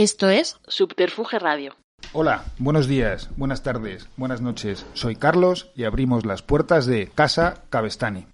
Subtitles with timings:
[0.00, 1.74] Esto es Subterfuge Radio.
[2.14, 4.86] Hola, buenos días, buenas tardes, buenas noches.
[4.94, 8.26] Soy Carlos y abrimos las puertas de Casa Cabestani.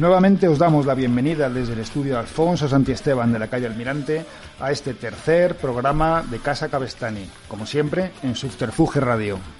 [0.00, 4.24] Nuevamente os damos la bienvenida desde el estudio Alfonso Santiesteban de la calle Almirante
[4.58, 9.59] a este tercer programa de Casa Cabestani, como siempre en Subterfuge Radio.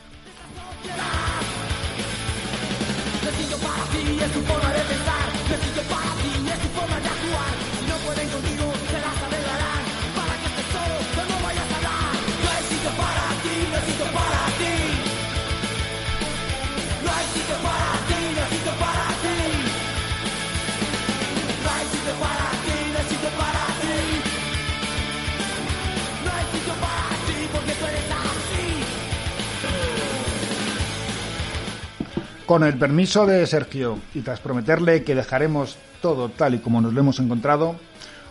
[32.50, 36.92] Con el permiso de Sergio y tras prometerle que dejaremos todo tal y como nos
[36.92, 37.76] lo hemos encontrado,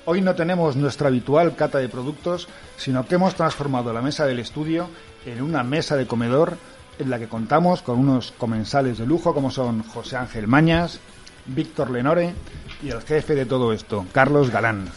[0.04, 4.40] hoy no tenemos nuestra habitual cata de productos, sino que hemos transformado la mesa del
[4.40, 4.90] estudio
[5.26, 6.58] en una mesa de comedor
[7.00, 11.00] en la que contamos con unos comensales de lujo como son José Ángel Mañas,
[11.46, 12.34] Víctor Lenore
[12.84, 14.90] y el jefe de todo esto, Carlos Galán.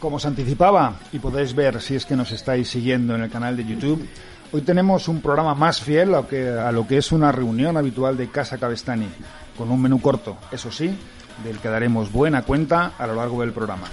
[0.00, 3.56] Como os anticipaba, y podéis ver si es que nos estáis siguiendo en el canal
[3.56, 4.08] de YouTube,
[4.52, 8.58] hoy tenemos un programa más fiel a lo que, es una reunión habitual de Casa
[8.58, 9.08] Cabestani,
[9.56, 10.96] con un menú corto, eso sí,
[11.44, 13.86] del que daremos buena cuenta a lo largo del programa.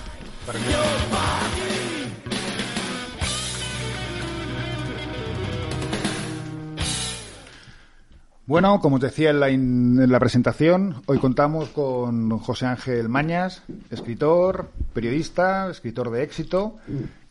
[8.45, 13.61] Bueno, como os decía en la, en la presentación, hoy contamos con José Ángel Mañas,
[13.91, 16.77] escritor, periodista, escritor de éxito,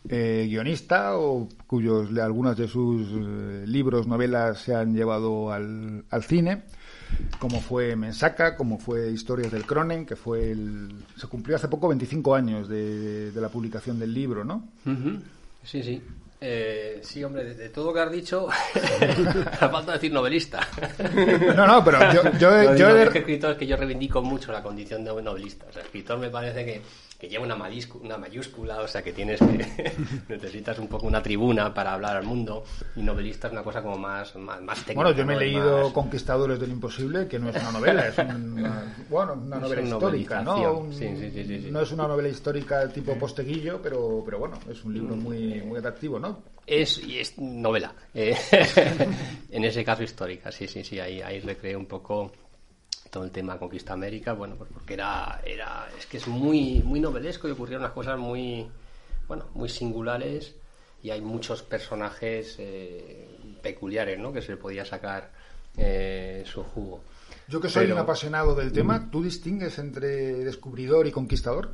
[0.09, 6.05] eh, guionista, o cuyos de algunas de sus eh, libros, novelas se han llevado al,
[6.11, 6.63] al cine,
[7.39, 11.89] como fue Mensaca, como fue Historias del Cronen, que fue el, se cumplió hace poco
[11.89, 14.69] 25 años de, de la publicación del libro, ¿no?
[14.85, 15.19] Ujú.
[15.63, 16.03] Sí, sí.
[16.41, 18.47] Eh, sí, hombre, de, de todo lo que has dicho,
[19.59, 20.61] falta decir novelista.
[21.57, 24.63] No, no, pero yo, yo, No, es que escritor es que yo reivindico mucho la
[24.63, 25.65] condición de novelista.
[25.69, 26.83] O sea, escritor me parece que,
[27.19, 29.93] que lleva una, una mayúscula, o sea, que tienes que
[30.29, 32.65] necesitas un poco una tribuna para hablar al mundo.
[32.95, 35.03] Y novelista es una cosa como más, más, más técnica.
[35.03, 38.19] Bueno, yo me he leído más- Conquistadores del Imposible, que no es una novela, es
[38.19, 40.79] una, bueno, una novela histórica, ¿no?
[40.79, 41.69] Un- Sí, sí, sí.
[41.71, 45.79] No es una novela histórica tipo posteguillo, pero, pero bueno, es un libro muy, muy
[45.79, 46.43] atractivo, ¿no?
[46.67, 47.95] Es, y es novela.
[48.13, 48.37] eh,
[49.51, 50.99] en ese caso histórica, sí, sí, sí.
[50.99, 52.33] Ahí, ahí recreé un poco
[53.11, 57.01] todo el tema Conquista América, bueno, pues porque era, era, es que es muy, muy
[57.01, 58.67] novelesco y ocurrieron unas cosas muy,
[59.29, 60.55] bueno, muy singulares
[61.03, 63.29] y hay muchos personajes eh,
[63.63, 64.33] peculiares, ¿no?
[64.33, 65.31] Que se le podía sacar
[65.77, 67.03] eh, su jugo.
[67.49, 70.09] Yo que soy Pero- un apasionado del tema, ¿tú distingues entre
[70.45, 71.71] descubridor y conquistador?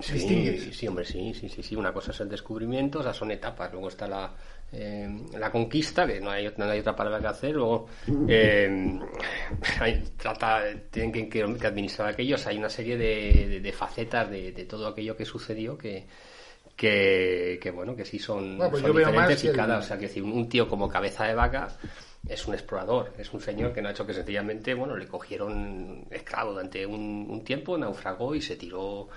[0.00, 0.76] Sí, ¿Distingues?
[0.76, 1.76] sí, hombre, sí, sí, sí, sí.
[1.76, 3.72] Una cosa es el descubrimiento, o sea, son etapas.
[3.72, 4.32] Luego está la,
[4.72, 7.52] eh, la conquista, que no hay, no hay otra palabra que hacer.
[7.54, 7.86] Luego
[8.28, 8.98] eh,
[9.80, 12.36] hay- trata, tienen que, que- que administrar aquello.
[12.36, 15.76] O sea, hay una serie de, de- de facetas de, de todo aquello que sucedió
[15.76, 16.06] que,
[16.76, 19.98] que, que, bueno, que sí son, Bueno, pues son diferentes y el- cada, o sea,
[19.98, 21.68] que decir, un tío como cabeza de vaca
[22.28, 26.06] es un explorador, es un señor que no ha hecho que sencillamente, bueno, le cogieron
[26.10, 29.08] esclavo durante un, un tiempo, naufragó y se tiró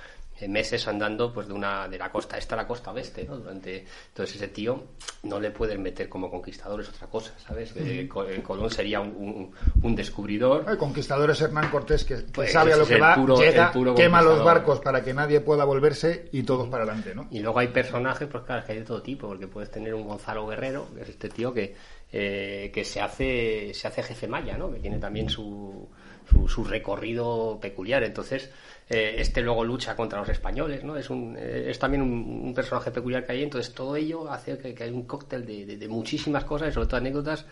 [0.50, 3.38] meses andando pues de una de la costa esta a la costa oeste, ¿no?
[3.38, 4.84] Durante entonces ese tío
[5.24, 7.74] no le pueden meter como conquistador es otra cosa, ¿sabes?
[8.10, 9.52] Co- eh, Colón sería un, un-
[9.82, 10.66] un descubridor.
[10.70, 13.72] El conquistador es Hernán Cortés, que, que Pues sabe a lo que va, puro- llega,
[13.96, 17.28] quema los barcos para que nadie pueda volverse y todos para adelante, ¿no?
[17.31, 20.06] Y luego hay personajes, pues claro, que hay de todo tipo, porque puedes tener un
[20.06, 21.76] Gonzalo Guerrero, que es este tío que,
[22.12, 24.70] eh, que se hace se hace jefe maya, ¿no?
[24.72, 25.88] Que tiene también su,
[26.30, 28.04] su, su recorrido peculiar.
[28.04, 28.50] Entonces,
[28.90, 30.96] eh, este luego lucha contra los españoles, ¿no?
[30.96, 33.44] Es, un, eh, es también un, un personaje peculiar que hay.
[33.44, 36.72] Entonces, todo ello hace que, que hay un cóctel de, de- de muchísimas cosas y
[36.74, 37.46] sobre todo anécdotas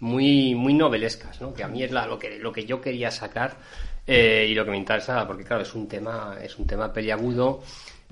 [0.00, 1.52] muy, muy novelescas, ¿no?
[1.54, 3.56] Que a mí es la- lo que, lo que yo quería sacar
[4.06, 7.62] eh, y lo que me interesaba, porque claro, es un tema, es un tema peliagudo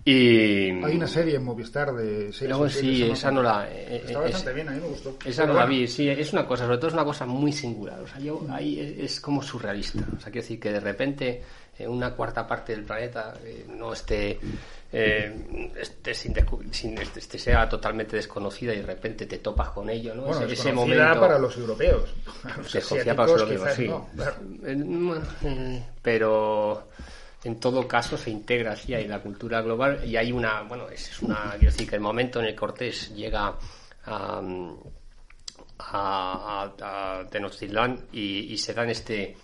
[0.04, 0.70] y...
[0.84, 3.68] Hay una serie en Movistar de series sí, esa no la...
[3.68, 5.16] eh, Está bastante es- bien, a mí me gustó.
[5.24, 7.52] esa Pero no la vi, sí, es una cosa, sobre todo es una cosa muy
[7.52, 8.00] singular.
[8.00, 10.00] O sea, yo ahí es, es como surrealista.
[10.16, 11.42] O sea, quiero decir que de repente
[11.86, 14.38] una cuarta parte del planeta eh, no esté,
[14.92, 16.34] eh, esté sin,
[16.72, 20.22] sin- este- sea totalmente desconocida y de repente te topas con ello, ¿no?
[20.22, 22.14] Bueno, ese, ese momento para los europeos.
[22.56, 23.88] Los desconocida para los asiáticos, europeos, quizás sí.
[23.88, 24.36] no, claro.
[24.66, 26.88] Eh, bueno, eh, pero
[27.44, 31.20] en todo caso se integra así ahí la cultura global y hay una, bueno, es,
[31.22, 33.56] una, quiero decir que el momento en el Cortés llega a,
[34.06, 34.42] a,
[35.78, 39.36] a, a Tenochtitlán y, y se dan este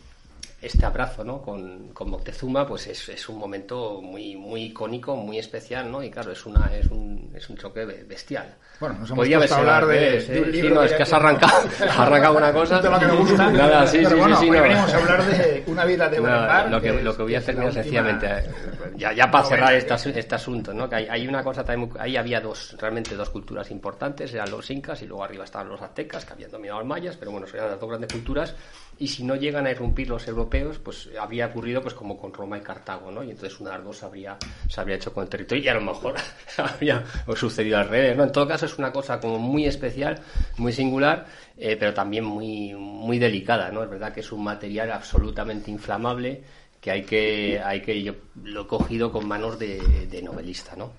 [0.67, 1.41] este abrazo ¿no?
[1.43, 6.03] con, con Moctezuma pues es, es un momento muy muy icónico muy especial ¿no?
[6.03, 9.39] y claro es una es un, es un choque be- bestial Bueno, nos hemos Podría
[9.57, 10.53] hablar de- de un.
[10.53, 13.51] Sí, no, es que has arrancado, has arrancado una cosa Un que me gusta.
[13.51, 14.63] nada sí Pero sí bueno, sí, sí, hoy no.
[14.63, 17.71] venimos a hablar de una vida de No, lo, que, lo que voy a última-
[17.73, 18.29] sencillamente,
[18.97, 20.89] ya, ya para cerrar este, este asunto, ¿no?
[20.89, 24.71] que hay, hay una cosa también, ahí había dos, realmente dos culturas importantes, eran los
[24.71, 27.71] incas y luego arriba estaban los aztecas, que habían dominado los mayas, pero bueno, eran
[27.71, 28.55] las dos grandes culturas,
[28.99, 32.59] y si no llegan a irrumpir los europeos, pues habría ocurrido pues como con Roma
[32.59, 33.23] y Cartago, ¿no?
[33.23, 34.37] Y entonces una de dos habría,
[34.69, 36.15] se habría hecho con el territorio y a lo mejor
[36.59, 37.05] habría
[37.35, 38.25] sucedido al revés, ¿no?
[38.25, 40.21] En todo caso es una cosa como muy especial,
[40.59, 41.27] muy singular,
[41.57, 43.83] eh, pero también muy, muy delicada, ¿no?
[43.83, 46.43] Es verdad que es un material absolutamente inflamable
[46.81, 48.13] que hay que, hay que yo
[48.43, 50.93] lo he cogido con manos de, de novelista, ¿no?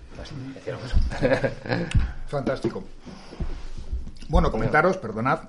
[2.28, 2.84] Fantástico.
[4.28, 5.42] Bueno, comentaros, perdonad,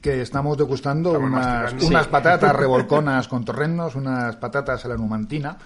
[0.00, 2.10] que estamos degustando Estamos unas, unas Sí.
[2.10, 5.56] patatas revolconas con torrenos, unas patatas a la numantina,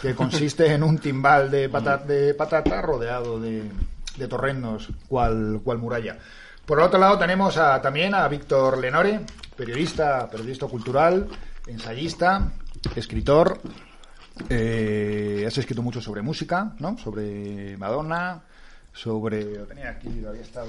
[0.00, 3.70] que consiste en un timbal de, pata- de patata rodeado de,
[4.16, 6.18] de torrenos, cual, cual muralla.
[6.66, 9.20] Por el otro lado tenemos a- también a Víctor Lenore,
[9.56, 11.26] periodista, periodista cultural,
[11.66, 12.52] ensayista,
[12.94, 13.60] escritor.
[14.48, 16.96] Eh, has escrito mucho sobre música, ¿no?
[16.98, 18.40] Sobre Madonna,
[18.92, 19.44] sobre...
[19.58, 20.68] Lo tenía aquí, lo había estado...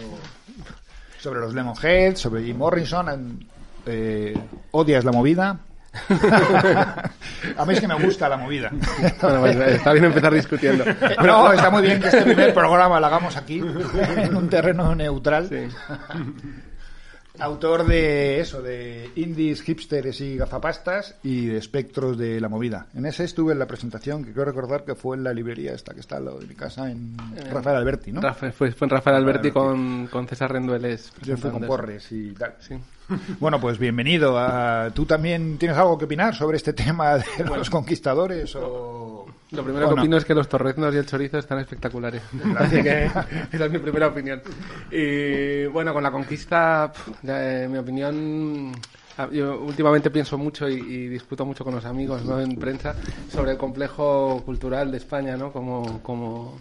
[1.23, 3.39] Sobre los Lemonheads, sobre Jim Morrison.
[3.85, 4.37] eh,
[4.71, 5.57] ¿Odias la movida?
[6.09, 8.69] a mí es que me gusta la movida.
[9.21, 10.83] Bueno, pues, está bien empezar discutiendo.
[11.23, 15.47] No, está muy bien que este primer programa lo hagamos aquí, en un terreno neutral.
[15.47, 15.65] Sí.
[17.39, 22.85] Autor de eso, de indies, hipsters y gafapastas y de espectros de la movida.
[22.94, 25.94] En ese estuve en la presentación, que creo recordar que fue en la librería esta
[25.95, 27.18] que está al lado de mi casa, en
[27.51, 28.21] Rafael Alberti, ¿no?
[28.21, 29.51] Rafa- fue, fue en Rafael Alberti Alberti.
[29.51, 31.12] con, con César Rendueles.
[31.24, 31.63] Yo fui con.
[31.65, 32.53] Porres y tal.
[32.59, 32.75] Sí.
[33.39, 34.38] Bueno, pues bienvenido.
[34.38, 37.24] a- ¿Tú también tienes algo que opinar sobre este tema de
[37.56, 38.56] los conquistadores?
[38.56, 39.25] O...
[39.51, 40.01] Lo primero que no?
[40.01, 42.21] opino es que los torreznos y el chorizo están espectaculares.
[42.57, 43.06] Así que
[43.51, 44.42] esa es mi primera opinión.
[44.92, 48.71] Y bueno, con la conquista, ya, eh, mi opinión.
[49.18, 52.39] ah, Yo últimamente pienso mucho y, y discuto mucho con los amigos ¿no?
[52.39, 52.95] en prensa
[53.31, 55.51] sobre el complejo cultural de España, ¿no?
[55.51, 56.60] Como, como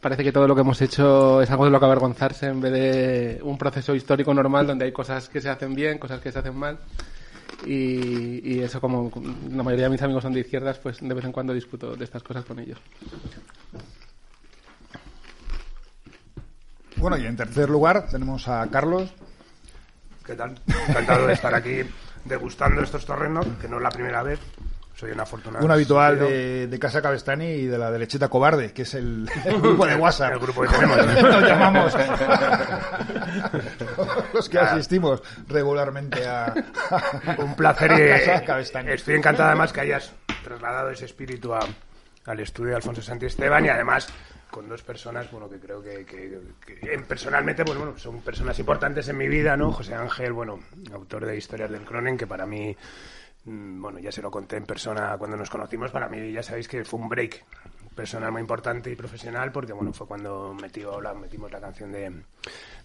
[0.00, 2.72] parece que todo lo que hemos hecho es algo de lo que avergonzarse en vez
[2.72, 6.38] de un proceso histórico normal donde hay cosas que se hacen bien, cosas que se
[6.38, 6.78] hacen mal.
[7.66, 9.10] Y, y eso como
[9.50, 12.04] la mayoría de mis amigos son de izquierdas, pues de vez en cuando discuto de
[12.04, 12.78] estas cosas con ellos.
[16.96, 19.10] Bueno, y en tercer lugar tenemos a Carlos.
[20.24, 20.60] ¿Qué tal?
[20.88, 21.82] Encantado de estar aquí
[22.24, 24.40] degustando estos torrenos, que no es la primera vez.
[24.98, 25.64] Soy un afortunado.
[25.64, 29.60] Un habitual de, de Casa Cabestani y de la Derecheta Cobarde, que es el, el
[29.60, 30.32] grupo de WhatsApp.
[30.32, 30.96] El grupo que tenemos.
[31.22, 31.96] Nos llamamos.
[34.34, 36.52] Los que asistimos regularmente a.
[37.38, 37.92] Un placer
[38.30, 41.60] a Casa estoy encantado además que hayas trasladado ese espíritu a-
[42.26, 44.08] al estudio de Alfonso Santi Esteban y además
[44.50, 49.06] con dos personas, bueno, que creo que, que- que, personalmente, pues bueno, son personas importantes
[49.08, 49.72] en mi vida, ¿no?
[49.72, 50.58] José Ángel, bueno,
[50.92, 52.76] autor de Historias del Cronen, que para mí,
[53.48, 56.84] bueno, ya se lo conté en persona cuando nos conocimos, para mí ya sabéis que
[56.84, 57.44] fue un break
[57.94, 62.12] personal muy importante y profesional porque bueno fue cuando metió la, metimos la canción de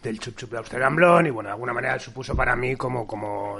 [0.01, 3.05] del chup chup de Amsterdam Blonde y bueno de alguna manera supuso para mí como
[3.05, 3.60] como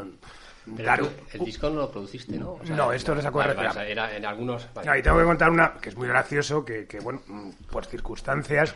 [0.66, 1.02] dar
[1.34, 2.54] el disco no lo produciste, ¿no?
[2.54, 4.68] O sea, No, esto lo sacó vale, vale, o sea, era en algunos...
[4.74, 4.90] vale.
[4.90, 7.86] No, y tengo que contar una que es muy gracioso, que, que, bueno, mm, por
[7.86, 8.74] circunstancias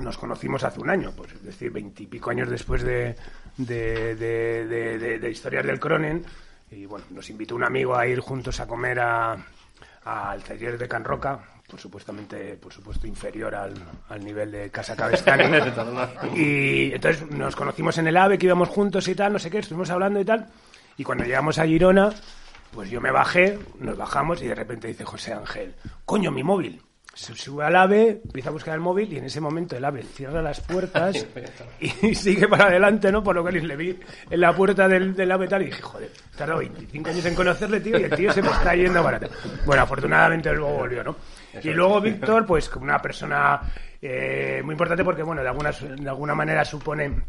[0.00, 3.16] nos conocimos hace un año, pues es decir, veintipico años después de,
[3.56, 6.24] de, de- de- de- de Historias del Cronen,
[6.70, 9.36] y bueno, nos invitó un amigo a ir juntos a comer a-
[10.04, 13.74] al taller de Can Roca, por supuestamente, por supuesto inferior al,
[14.08, 15.44] al nivel de Casa Cabestani.
[16.36, 19.58] y entonces nos conocimos en el AVE, que íbamos juntos y tal, no sé qué,
[19.58, 20.48] estuvimos hablando y tal,
[20.96, 22.10] y cuando llegamos a Girona,
[22.72, 25.74] pues yo me bajé, nos bajamos y de repente dice José Ángel,
[26.04, 26.80] coño, mi móvil.
[27.20, 30.02] Se sube al AVE, empieza a buscar el móvil y en ese momento el AVE
[30.02, 31.26] cierra las puertas
[31.80, 33.22] y sigue para adelante, ¿no?
[33.22, 34.00] Por lo que le vi
[34.30, 37.80] en la puerta del, del AVE tal y dije, joder, tardó 25 años en conocerle,
[37.80, 39.28] tío, y el tío se me está yendo barato.
[39.66, 41.16] Bueno, afortunadamente luego volvió, ¿no?
[41.62, 43.60] Y luego Víctor, pues como una persona
[44.00, 47.22] eh, muy importante porque, bueno, de alguna, de alguna manera supone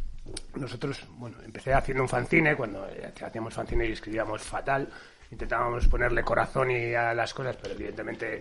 [0.55, 4.87] nosotros, bueno, empecé haciendo un fanzine, cuando eh, hacíamos fanzine y escribíamos fatal,
[5.31, 8.39] intentábamos ponerle corazón y a las cosas, pero evidentemente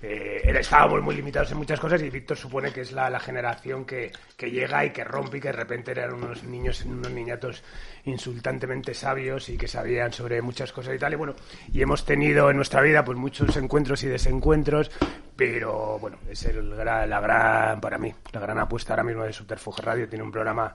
[0.00, 3.84] eh, estábamos muy limitados en muchas cosas y Víctor supone que es la, la generación
[3.84, 7.64] que, que llega y que rompe y que de repente eran unos niños, unos niñatos
[8.04, 11.12] insultantemente sabios y que sabían sobre muchas cosas y tal.
[11.14, 11.34] Y bueno,
[11.72, 14.90] y hemos tenido en nuestra vida pues muchos encuentros y desencuentros,
[15.36, 19.32] pero bueno, es el gran- la gran, para mí, la gran apuesta ahora mismo de
[19.32, 20.08] Subterfuge Radio.
[20.08, 20.74] Tiene un programa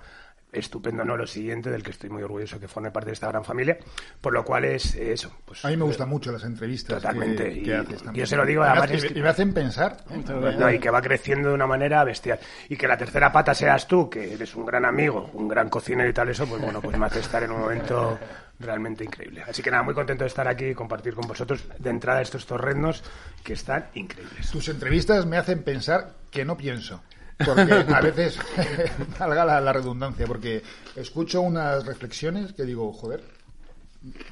[0.53, 1.17] estupendo, ¿no?
[1.17, 3.77] Lo siguiente, del que estoy muy orgulloso que forme parte de esta gran familia,
[4.21, 5.35] por lo cual es eh, eso.
[5.45, 8.23] Pues, A mí me gustan mucho las entrevistas Totalmente, que, y que haces también.
[8.23, 9.97] yo se lo digo, Y me además es que- y me hacen pensar.
[10.11, 10.23] ¿eh?
[10.57, 12.39] No, y que va creciendo de una manera bestial.
[12.69, 16.09] Y que la tercera pata seas tú, que eres un gran amigo, un gran cocinero
[16.09, 18.17] y tal, eso, pues bueno, pues me hace estar en un momento
[18.59, 19.43] realmente increíble.
[19.47, 22.45] Así que nada, muy contento de estar aquí y compartir con vosotros de entrada estos
[22.45, 23.03] torrendos
[23.43, 24.51] que están increíbles.
[24.51, 27.03] Tus entrevistas me hacen pensar que no pienso.
[27.37, 27.61] Porque
[27.93, 28.39] a veces,
[29.19, 30.61] valga la, la redundancia, porque
[30.95, 33.23] escucho unas reflexiones que digo, joder,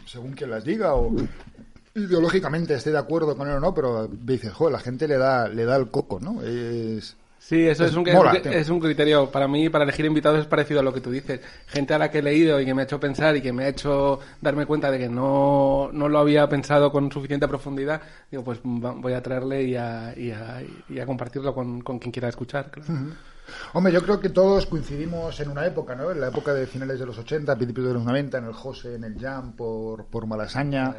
[0.05, 1.15] según quien las diga, o
[1.95, 5.47] ideológicamente esté de acuerdo con él o no, pero dices, joder, la gente le da,
[5.47, 6.41] le da el coco, ¿no?
[6.41, 7.17] Es...
[7.43, 8.51] Sí, eso es un, es, un- tío.
[8.51, 9.29] es un criterio.
[9.31, 11.41] Para mí, para elegir invitados es parecido a lo que tú dices.
[11.67, 13.65] Gente a la que he leído y que me ha hecho pensar y que me
[13.65, 18.43] ha hecho darme cuenta de que no, no lo había pensado con suficiente profundidad, digo,
[18.43, 22.29] pues voy a traerle y a, y a, y a compartirlo con, con quien quiera
[22.29, 22.69] escuchar.
[22.71, 22.87] claro.
[23.73, 26.11] Hombre, yo creo que todos coincidimos en una época, ¿no?
[26.11, 28.95] En la época de finales de los 80, principios de los 90, en el José,
[28.95, 30.93] en el Jam, por, por Malasaña.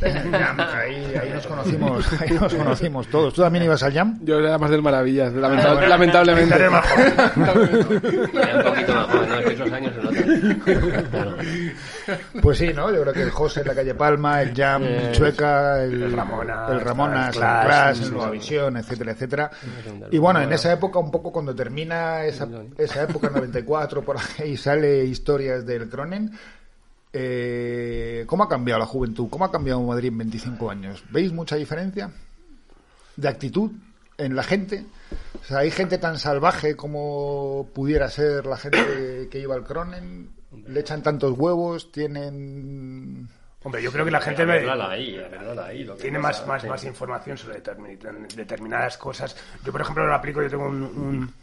[0.00, 3.34] En el Jam, ahí, ahí nos conocimos, ahí nos conocimos todos.
[3.34, 4.18] ¿Tú también ibas al Jam?
[4.22, 6.54] Yo era más del Maravillas, lamenta- lamentablemente.
[6.54, 7.12] Estaré más joven.
[8.34, 9.38] Era un poquito más joven, ¿no?
[9.38, 11.04] Es que esos años se notan.
[11.10, 11.36] Claro.
[12.42, 12.92] Pues sí, ¿no?
[12.92, 16.66] Yo creo que el José en la calle Palma, el Jam, Eh, Chueca, el, Ramona,
[16.68, 19.50] el Ramona, el San Clash, el Nueva etcétera, etcétera.
[20.10, 24.56] Y bueno, en esa época, un poco cuando termina esa, esa época, 94, por ahí
[24.56, 26.30] sale historias del Cronen.
[27.12, 29.28] Eh, ¿Cómo ha cambiado la juventud?
[29.30, 31.04] ¿Cómo ha cambiado Madrid en 25 años?
[31.10, 32.10] ¿Veis mucha diferencia
[33.16, 33.70] de actitud
[34.18, 34.84] en la gente?
[35.40, 40.30] O sea, ¿hay gente tan salvaje como pudiera ser la gente que iba al Cronen?
[40.66, 41.90] ¿Le echan tantos huevos?
[41.92, 43.28] ¿Tienen...?
[43.62, 46.02] Hombre, yo creo que la gente A me- verla ahí, a verla ahí, lo que
[46.02, 46.68] tiene pasa, más, más, sí.
[46.68, 49.34] más información sobre determin- determinadas cosas.
[49.64, 51.34] Yo, por ejemplo, lo aplico, yo tengo un, un,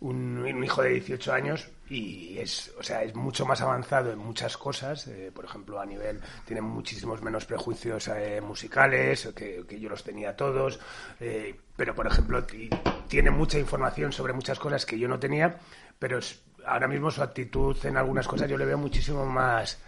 [0.00, 4.18] un- un hijo de 18 años y es, o sea, es mucho más avanzado en
[4.18, 5.08] muchas cosas.
[5.08, 10.04] eh, por ejemplo, a nivel, tiene muchísimos menos prejuicios eh, musicales, que, que yo los
[10.04, 10.78] tenía todos.
[11.18, 12.70] eh, pero, por ejemplo, ti-
[13.08, 15.58] tiene mucha información sobre muchas cosas que yo no tenía,
[15.98, 19.78] pero es- ahora mismo su actitud en algunas cosas yo le veo muchísimo más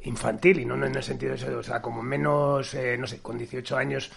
[0.00, 3.20] infantil y no en el sentido de eso, o sea, como menos, eh, no sé,
[3.20, 4.12] con 18 años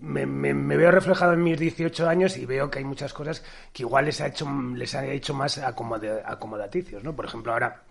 [0.00, 3.82] me, me- veo reflejado en mis 18 años y veo que hay muchas cosas que
[3.82, 7.14] igual les ha hecho, les ha hecho más acomodaticios, ¿no?
[7.16, 7.82] Por ejemplo, ahora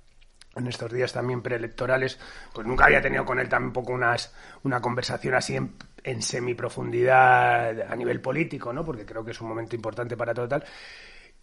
[0.55, 2.17] en estos días también preelectorales,
[2.53, 7.95] pues nunca había tenido con él tampoco unas, una conversación así en, en semiprofundidad a
[7.95, 8.85] nivel político, ¿no?
[8.85, 10.63] Porque creo que es un momento importante para todo tal.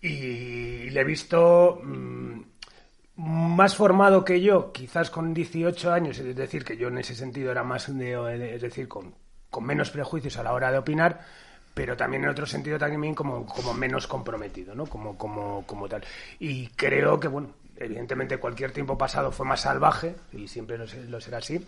[0.03, 2.41] Y le he visto mm,
[3.17, 7.53] más formado que yo, quizás con 18 años, es decir, que yo en ese sentido
[7.53, 9.15] era más, de, es decir, con,
[9.49, 11.21] con menos prejuicios a la hora de opinar,
[11.73, 14.87] pero también en otro sentido también como, como menos comprometido, ¿no?
[14.87, 16.03] Como, como, como tal.
[16.41, 21.21] Y creo que, bueno, evidentemente cualquier tiempo pasado fue más salvaje y siempre lo, lo
[21.21, 21.65] será así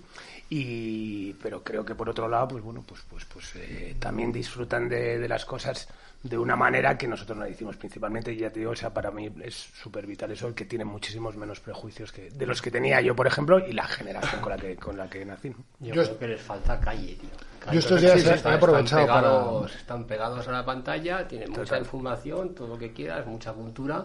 [0.50, 4.88] y pero creo que por otro lado pues bueno pues pues pues eh, también disfrutan
[4.88, 5.88] de las cosas
[6.24, 9.10] de una manera que nosotros no decimos principalmente y ya te digo o sea para
[9.10, 12.70] mí es súper vital eso el que tiene muchísimos menos prejuicios que de los que
[12.70, 15.56] tenía yo por ejemplo y la generación con la que con la que nací ¿no?
[15.80, 17.28] Yo, Yo creo que les falta calle, tío.
[17.60, 17.74] Calle.
[17.74, 21.50] Yo estos días Sí, he- aprovechado están para- pegados, Están pegados a la pantalla, tienen
[21.50, 24.04] mucha información, todo lo que quieras, mucha cultura,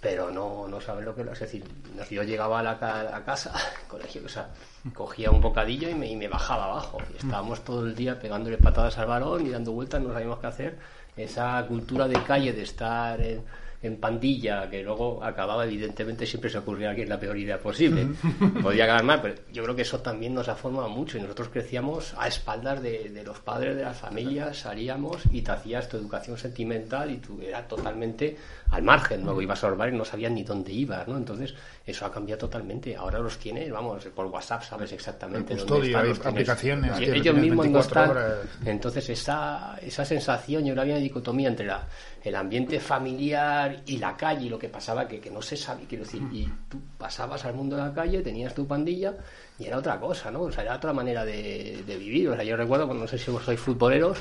[0.00, 1.38] pero no, no saben lo que es.
[1.40, 1.64] decir,
[2.10, 3.52] yo llegaba a la ca- a casa,
[3.88, 4.48] colegio, o sea,
[4.94, 6.98] cogía un bocadillo y me, y me bajaba abajo.
[7.14, 10.46] Y estábamos todo el día pegándole patadas al balón y dando vueltas, no sabíamos qué
[10.46, 10.78] hacer.
[11.18, 13.42] Esa cultura de calle, de estar en,
[13.82, 18.08] en pandilla, que luego acababa, evidentemente, siempre se ocurría que es la peor idea posible.
[18.62, 21.48] Podía acabar mal, pero yo creo que eso también nos ha formado mucho y nosotros
[21.48, 25.96] crecíamos a espaldas de, de los padres, de las familias, salíamos y te hacías tu
[25.96, 28.36] educación sentimental y tú eras totalmente
[28.70, 29.22] al margen.
[29.22, 31.16] Luego ibas a los bares y no sabías ni dónde ibas, ¿no?
[31.16, 31.54] Entonces,
[31.88, 32.94] Eso ha cambiado totalmente.
[32.94, 36.08] Ahora los tienes, vamos, por WhatsApp sabes exactamente El dónde custodio, están.
[36.08, 36.32] los tienes.
[36.34, 38.10] aplicaciones lo ellos tienes mismos no 24 están.
[38.10, 38.38] horas.
[38.66, 41.86] Entonces esa, esa sensación, yo que había una dicotomía entre la,
[42.28, 45.86] el ambiente familiar y la calle, y lo que pasaba que, que no se sabía,
[45.88, 49.14] quiero decir, y tú pasabas al mundo de la calle, tenías tu pandilla
[49.58, 50.42] y era otra cosa, ¿no?
[50.42, 52.28] O sea, era otra manera de, de vivir.
[52.28, 54.18] O sea, yo recuerdo, bueno, no sé si vos sois futboleros,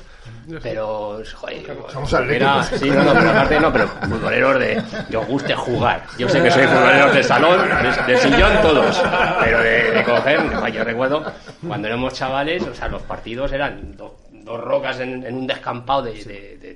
[0.64, 5.28] pero, joder, Somos era, sí, no, no, pero aparte no, pero futboleros de, que os
[5.28, 6.04] guste jugar.
[6.18, 7.60] Yo sé que sois futboleros de salón,
[8.08, 9.04] de, de sillón todos,
[9.44, 11.24] pero de, de coger, no, yo recuerdo
[11.68, 16.02] cuando éramos chavales, o sea, los partidos eran dos, dos rocas en, en un descampado
[16.04, 16.67] de, de- de- de- de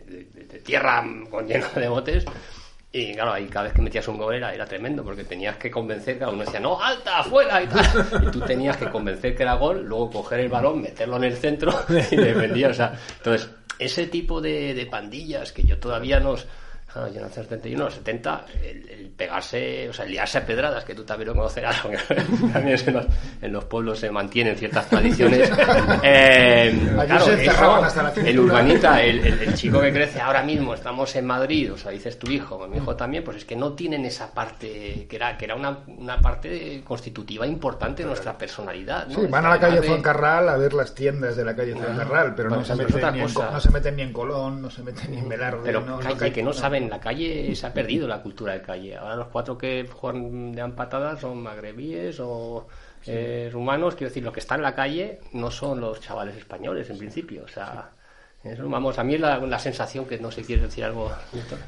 [0.62, 2.26] tierra con lleno de botes.
[2.94, 5.72] Y claro, ahí cada vez que metías un gol era, era tremendo, porque tenías que
[5.72, 8.26] convencer, cada uno decía, no, alta, afuera y tal.
[8.28, 11.38] Y tú tenías que convencer que era gol, luego coger el balón, meterlo en el
[11.38, 11.74] centro
[12.12, 12.72] y defendías.
[12.72, 13.50] O sea, entonces,
[13.80, 16.46] ese tipo de, de pandillas que yo todavía nos.
[16.94, 20.40] Ah, yo nací en el 71, los 70, el, el pegarse, o sea, el liarse
[20.40, 21.98] a pedradas, que tú también lo conocerás, aunque
[22.54, 23.06] también en los,
[23.42, 25.50] en los pueblos se mantienen ciertas tradiciones.
[26.04, 26.74] Eh,
[27.06, 30.74] claro, se eso, hasta la el urbanita, el, el- el chico que crece ahora mismo,
[30.74, 33.74] estamos en Madrid, o sea, dices tu hijo, mi hijo también, pues es que no
[33.74, 39.08] tienen esa parte, que era, que era una, una parte constitutiva importante de nuestra personalidad.
[39.08, 39.16] ¿no?
[39.22, 42.50] Sí, van a la calle Fuencarral a ver las tiendas de la calle Fuencarral, pero
[42.50, 45.18] no se, meten ni en, no se meten ni en Colón, no se meten ni
[45.20, 45.62] en Velarde.
[45.64, 48.62] Pero no, calle, cae- que no saben, la calle se ha perdido la cultura de
[48.62, 48.96] calle.
[48.96, 52.68] Ahora los cuatro que juegan de patadas son magrebíes o
[53.06, 53.96] eh, rumanos.
[53.96, 57.44] Quiero decir, lo que está en la calle no son los chavales españoles en principio.
[57.44, 57.92] O sea,
[58.44, 61.12] eso, vamos, a mí es la, la sensación que no sé, ¿quieres decir algo?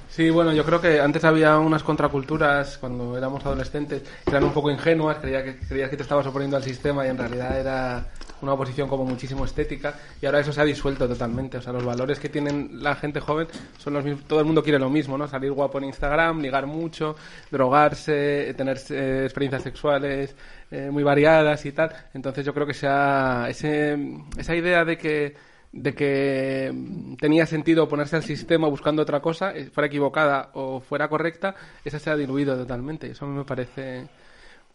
[0.09, 4.53] Sí, bueno, yo creo que antes había unas contraculturas cuando éramos adolescentes que eran un
[4.53, 8.05] poco ingenuas, creía que, creías que te estabas oponiendo al sistema y en realidad era
[8.43, 11.57] una oposición como muchísimo estética y ahora eso se ha disuelto totalmente.
[11.57, 13.47] O sea, los valores que tienen la gente joven
[13.77, 14.25] son los mismos.
[14.25, 15.27] Todo el mundo quiere lo mismo, ¿no?
[15.27, 17.15] Salir guapo en Instagram, ligar mucho,
[17.51, 20.35] drogarse, tener eh, experiencias sexuales
[20.71, 21.91] eh, muy variadas y tal.
[22.13, 23.97] Entonces yo creo que se ha- ese,
[24.37, 25.35] esa idea de que
[25.71, 26.71] de que
[27.19, 31.97] tenía sentido oponerse al sistema buscando otra cosa, eh, fuera equivocada o fuera correcta, esa
[31.97, 33.09] se ha diluido totalmente.
[33.09, 34.07] Eso a mí me parece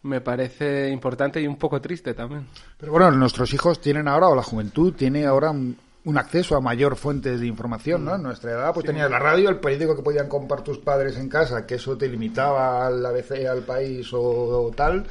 [0.03, 2.47] me parece importante y un poco triste también.
[2.77, 6.61] Pero bueno, nuestros hijos tienen ahora, o la juventud tiene ahora un, un acceso a
[6.61, 8.15] mayor fuentes de información, ¿no?
[8.15, 11.27] En nuestra edad, pues tenías la radio, el periódico que podían comprar tus padres en
[11.27, 15.05] casa, que eso te limitaba al ABC, al país o, o tal.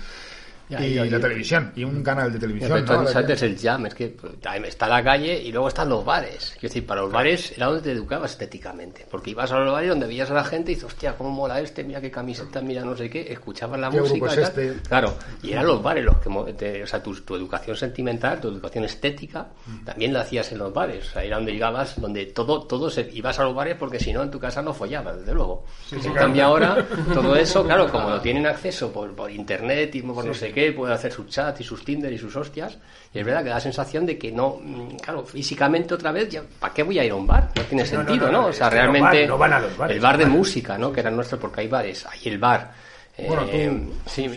[0.69, 2.85] Ya, y ya, la televisión, y un canal de televisión.
[2.85, 2.99] ¿no?
[3.09, 4.15] antes el jam, es que
[4.67, 6.51] está la calle y luego están los bares.
[6.61, 9.07] Quiero decir, para los bares era donde te educabas estéticamente.
[9.11, 11.61] Porque ibas a los bares donde veías a la gente y dices, hostia, cómo mola
[11.61, 14.27] este, mira qué camiseta, mira no sé qué, escuchabas la ¿Qué música.
[14.27, 14.45] es y tal.
[14.45, 14.89] este?
[14.89, 18.49] Claro, y eran los bares los que, te- o sea, tu, tu educación sentimental, tu
[18.49, 19.49] educación estética,
[19.87, 21.09] también la hacías en los bares.
[21.09, 24.13] O sea, era donde llegabas, donde todo, todo se, ibas a los bares porque si
[24.13, 25.65] no en tu casa no follabas, desde luego.
[25.93, 30.25] en cambio ahora, todo eso, claro, como lo tienen acceso por, por internet y por
[30.25, 32.79] no sé qué, pueden hacer sus chats y sus Tinder y sus hostias,
[33.13, 36.29] y es verdad que da la sensación de que no, mm, claro, físicamente otra vez,
[36.29, 37.51] ya, ¿para qué voy a ir a un bar?
[37.57, 38.43] No tiene no, sentido, no, ¿no?
[38.43, 40.33] no, O sea, realmente, van- no van a los bares, el bar de van.
[40.33, 40.93] música, ¿no?
[40.93, 42.73] Que era nuestro, porque hay bares, hay el bar.
[43.27, 44.29] Bueno, tú- Eh, sí,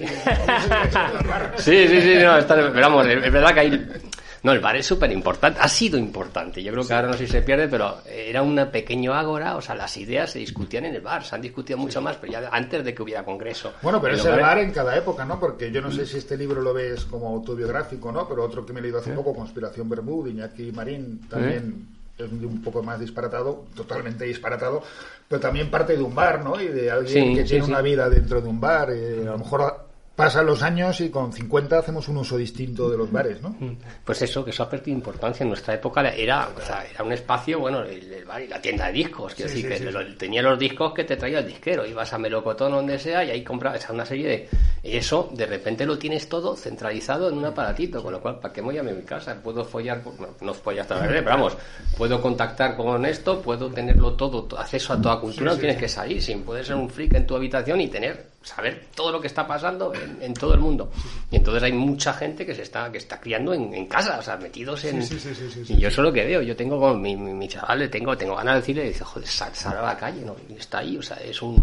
[1.57, 3.87] sí, sí, sí, no, está- pero vamos, es verdad que hay...
[4.43, 6.63] No, el bar es súper importante, ha sido importante.
[6.63, 9.61] Yo creo que ahora no sé si se pierde, pero era un pequeño ágora, o
[9.61, 12.49] sea, las ideas se discutían en el bar, se han discutido mucho más, pero ya
[12.51, 13.73] antes de que hubiera congreso.
[13.83, 15.39] Bueno, pero En es el bar en cada época, ¿no?
[15.39, 18.27] Porque yo no sé si este libro lo ves como autobiográfico, ¿no?
[18.27, 22.61] Pero otro que me he leído hace poco, Conspiración Bermud, Iñaki Marín, también es un
[22.63, 24.81] poco más disparatado, totalmente disparatado,
[25.27, 26.59] pero también parte de un bar, ¿no?
[26.59, 27.71] Y de alguien Sí, que sí, tiene sí.
[27.71, 28.89] una vida dentro de un bar.
[28.91, 29.87] eh, a lo mejor
[30.25, 33.55] pasan los años y con 50 hacemos un uso distinto de los bares, ¿no?
[34.05, 35.43] Pues eso, que eso ha perdido importancia.
[35.43, 38.61] En nuestra época era, o sea, era un espacio, bueno, el, el bar y la
[38.61, 39.33] tienda de discos.
[39.35, 41.85] Quiero Sí, decir, sí, que sí, lo- tenía los discos que te traía el disquero.
[41.85, 44.49] Ibas a Melocotón, donde sea, y ahí comprabas una serie de.
[44.83, 48.01] Y eso, de repente lo tienes todo centralizado en un aparatito.
[48.01, 49.35] Con lo cual, ¿para qué me voy a mi casa?
[49.41, 51.57] Puedo follar, no, no follar hasta la verde, pero vamos,
[51.97, 55.51] puedo contactar con esto, puedo tenerlo todo, to- acceso a toda cultura.
[55.51, 58.87] no tienes que salir, sin poder ser un freak en tu habitación y tener saber
[58.95, 60.91] todo lo que está pasando en, en todo el mundo.
[61.29, 64.21] Y entonces hay mucha gente que se está que está criando en, en casa, o
[64.21, 65.03] sea, metidos en...
[65.03, 66.41] Sí, sí, sí, y yo eso es lo que veo.
[66.41, 69.27] Yo tengo con mi, mi, mi chaval, le tengo, tengo ganas de decirle, dice, joder,
[69.27, 70.35] sal, sal a la calle, ¿no?
[70.49, 71.55] Y está ahí, o sea, es un...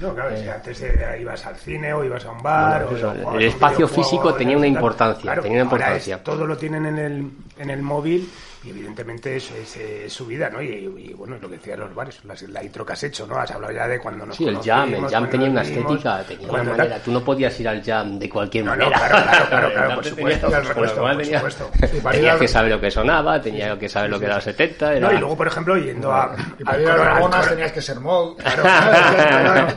[0.00, 2.86] No, claro, que antes eh, ibas al cine o ibas a un bar.
[2.86, 4.74] Bueno, o el espacio físico tenía una tal.
[4.74, 6.22] importancia, tenía una importancia.
[6.22, 8.28] todo lo tienen en el, en el móvil
[8.64, 10.62] y evidentemente es, es, es su vida, ¿no?
[10.62, 13.36] Y, y, bueno, lo que decían los bares, la, la intro que has hecho, ¿no?
[13.36, 16.48] Has hablado ya de cuando nos Sí, el jam, el jam tenía una estética, tenía
[16.48, 16.76] una tal.
[16.76, 16.98] manera.
[17.00, 19.08] Tú no podías ir al jam de cualquier No, no, manera.
[19.08, 22.80] claro, claro, claro, claro, por supuesto, tenía- por supuesto, por tenía- Tenías que saber lo
[22.80, 24.94] que sonaba, tenías que saber lo que era los 70.
[24.94, 25.08] Era...
[25.08, 26.34] No, y luego, por ejemplo, yendo a...
[26.58, 26.88] Y para al ir
[27.34, 28.36] a tenías que ser mod.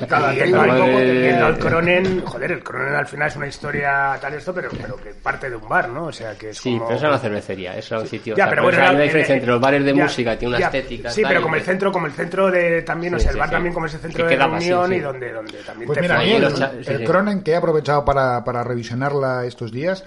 [0.08, 0.66] Claro, y técnico
[1.00, 4.96] yendo al- Cronen, joder, el Cronen al final es una historia tal esto, pero, pero
[4.98, 6.06] que parte de un bar, ¿no?
[6.06, 6.86] O sea, que es Sí, como...
[6.86, 8.36] pero eso era una cervecería, eso era un sitio.
[8.36, 10.60] Ya, o sea, pero hay una diferencia entre los bares de ya, música, tiene una
[10.60, 10.66] ya.
[10.68, 11.10] estética.
[11.12, 13.36] Sí, tal, pero como el centro, como el centro de también, o Sí, sea, el
[13.36, 13.54] sí, bar sí.
[13.56, 14.96] también como ese centro Que de reunión sí.
[14.96, 17.04] y donde, donde también Pues te mira, el, el sí.
[17.04, 20.04] Cronen que he aprovechado para, para revisionarla estos días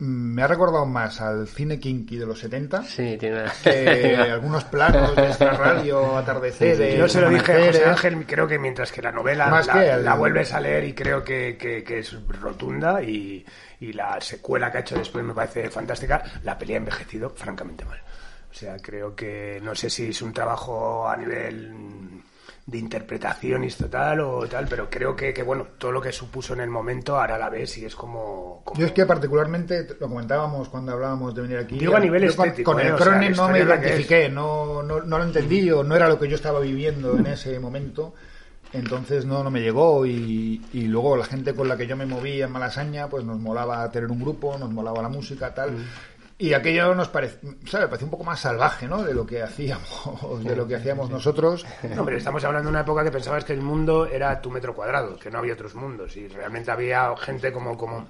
[0.00, 3.52] me ha recordado más al cine kinky de los 70 Sí, tiene una...
[3.64, 7.84] que algunos planos de esta radio, atardeceres, Yo se lo dije a José.
[7.84, 10.84] Ángel, creo que mientras que la novela Más la, que el- la vuelves a leer
[10.84, 13.44] y creo que, que- que es rotunda y,
[13.80, 17.84] y la secuela que ha hecho después me parece fantástica, la peli ha envejecido francamente
[17.84, 18.00] mal.
[18.50, 21.70] O sea, creo que no sé si es un trabajo a nivel
[22.68, 26.52] de interpretación y total o tal, pero creo que, que, bueno, todo lo que supuso
[26.52, 28.60] en el momento ahora la ves y es como...
[28.62, 31.78] como- Yo es que particularmente, lo comentábamos cuando hablábamos de venir aquí.
[31.78, 32.88] Digo a nivel con- estético, Con, ¿eh?
[32.88, 35.96] el O sea, Cronen la no me identifiqué, no, no, no lo entendí o no
[35.96, 38.12] era lo que yo estaba viviendo en ese momento.
[38.74, 42.04] Entonces no, no me llegó y, y luego la gente con la que yo me
[42.04, 45.70] movía en Malasaña, pues nos molaba tener un grupo, nos molaba la música, tal.
[45.72, 45.84] Mm.
[46.40, 47.88] Y aquello nos parece, ¿sabes?
[47.88, 49.02] Parecía un poco más salvaje, ¿no?
[49.02, 51.66] De lo que hacíamos, de lo que hacíamos nosotros.
[51.96, 54.72] No, pero estamos hablando de una época que pensabas que el mundo era tu metro
[54.72, 56.16] cuadrado, que no había otros mundos.
[56.16, 58.06] Y realmente había gente como, como,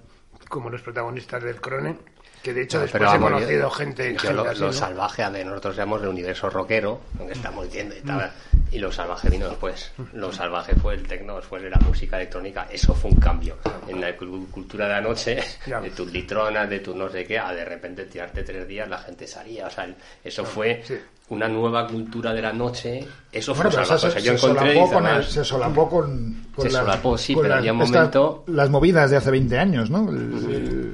[0.47, 1.97] como los protagonistas del Crone,
[2.43, 4.61] que de hecho No, después pero he vamos, conocido yo- gente, yo gente lo, así,
[4.61, 4.73] lo ¿no?
[4.73, 8.31] salvaje, a ver, nosotros llamamos el universo rockero, que estamos diciendo y tal.
[8.71, 9.91] Y lo salvaje vino después.
[10.13, 12.69] Lo salvaje fue el tecno, después de la música electrónica.
[12.71, 13.57] Eso fue un cambio
[13.89, 17.39] en la cul- cultura de la noche, de tus litronas, de tus no sé qué,
[17.39, 19.67] a de repente tirarte tres días la gente salía.
[19.69, 20.95] O sea, el- eso fue sí.
[21.31, 23.07] una nueva cultura de la noche.
[23.33, 26.47] Eso fue Bueno, O sea, se, yo se encontré solapó con, el- se solapó con,
[26.55, 29.31] con Se las- solapó, sí, con pero las- había un momento- las movidas de hace
[29.31, 30.11] 20 años, ¿no?
[30.11, 30.93] El- el-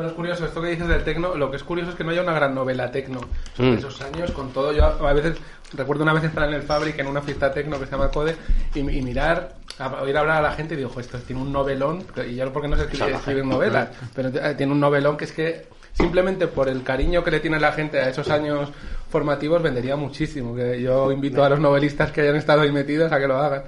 [0.00, 2.10] Bueno, es curioso, esto que dices del tecno, lo que es curioso es que no
[2.10, 3.20] haya una gran novela tecno.
[3.54, 3.78] Sobre Mm.
[3.80, 5.36] esos años, con todo, yo a veces
[5.74, 8.34] recuerdo una vez estar en el Fabric en una fiesta tecno que se llama Code
[8.74, 11.52] y, y mirar, a, oír hablar a la gente y digo, "Jo, esto tiene un
[11.52, 15.26] novelón, y yo porque no sé escribir, escribir novelas, pero eh, tiene un novelón que
[15.26, 18.70] es que simplemente por el cariño que le tiene la gente a esos años
[19.10, 20.54] formativos vendería muchísimo.
[20.56, 23.64] Que yo invito a los novelistas que hayan estado ahí metidos a que lo hagan.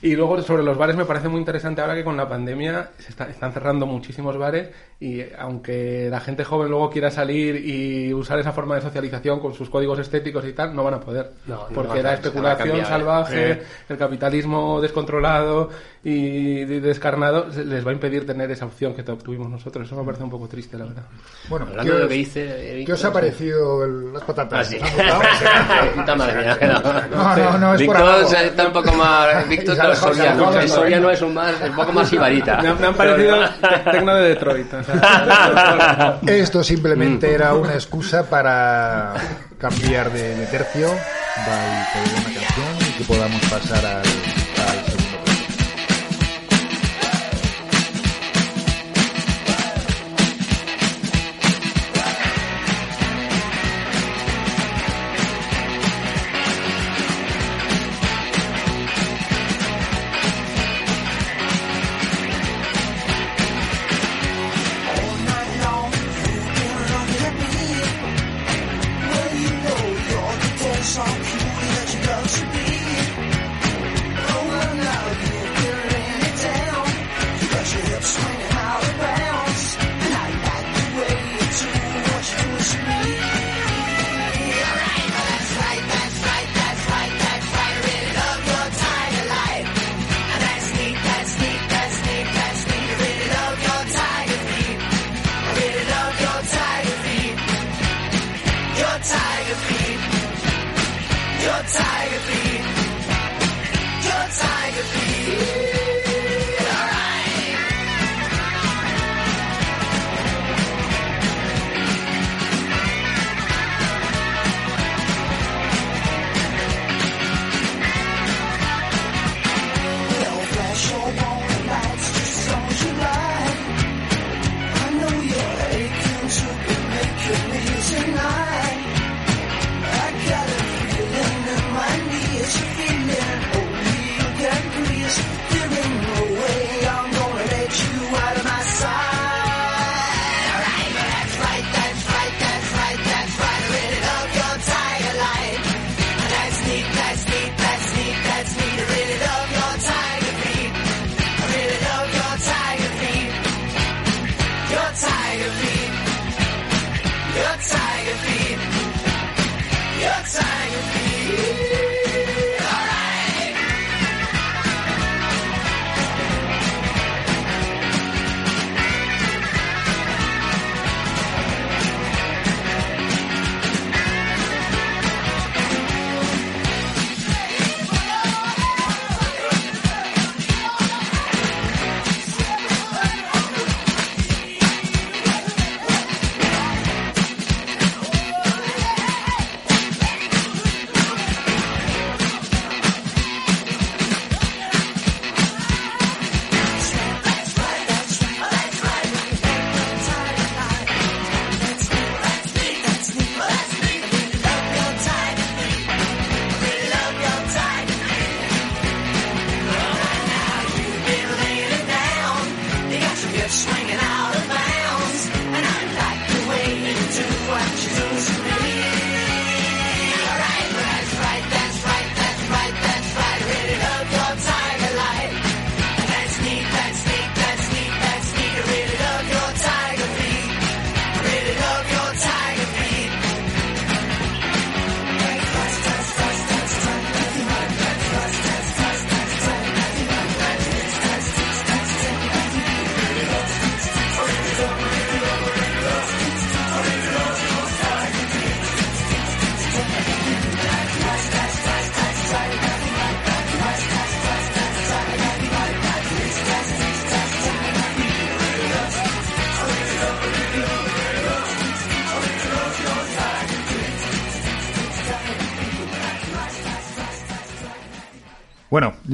[0.00, 3.08] Y luego sobre los bares me parece muy interesante ahora que con la pandemia se
[3.10, 4.68] está- están cerrando muchísimos bares
[5.00, 9.54] y aunque la gente joven luego quiera salir y usar esa forma de socialización con
[9.54, 11.32] sus códigos estéticos y tal, no van a poder.
[11.46, 12.88] No, no porque van a- la se van a especulación cambiar, ¿eh?
[12.88, 15.70] salvaje, el capitalismo descontrolado
[16.04, 19.86] y de- descarnado les va a impedir tener esa opción que tuvimos nosotros.
[19.86, 21.02] Eso me parece un poco triste, la verdad.
[21.48, 22.82] Bueno, Hablando ¿qué de lo que dice...
[22.86, 24.60] ¿Qué os ha parecido el- las patatas?
[24.60, 24.78] Ah, sí.
[25.96, 26.58] Puta madre mía,
[27.10, 28.30] No, no, no, es por Víctor algo.
[28.32, 29.48] está un poco más.
[29.48, 30.60] Víctor Y ha Soriano.
[30.60, 32.62] El Soriano es un, más, un poco más ibarita.
[32.62, 34.74] Me, han- me han parecido te- tecno de Detroit.
[34.74, 36.64] o sea, Esto Mm.
[36.64, 39.14] simplemente era una excusa para
[39.58, 44.02] cambiar de, de tercio, by pedir una canción y que podamos pasar al,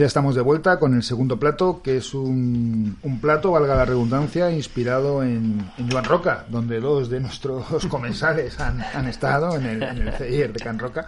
[0.05, 3.87] ya estamos de vuelta con el segundo plato, que es un, un plato, valga la
[3.87, 9.65] redundancia, inspirado en, en Joan Roca, donde dos de nuestros comensales han, han estado en
[9.65, 11.07] el, en el CIR de Can Roca.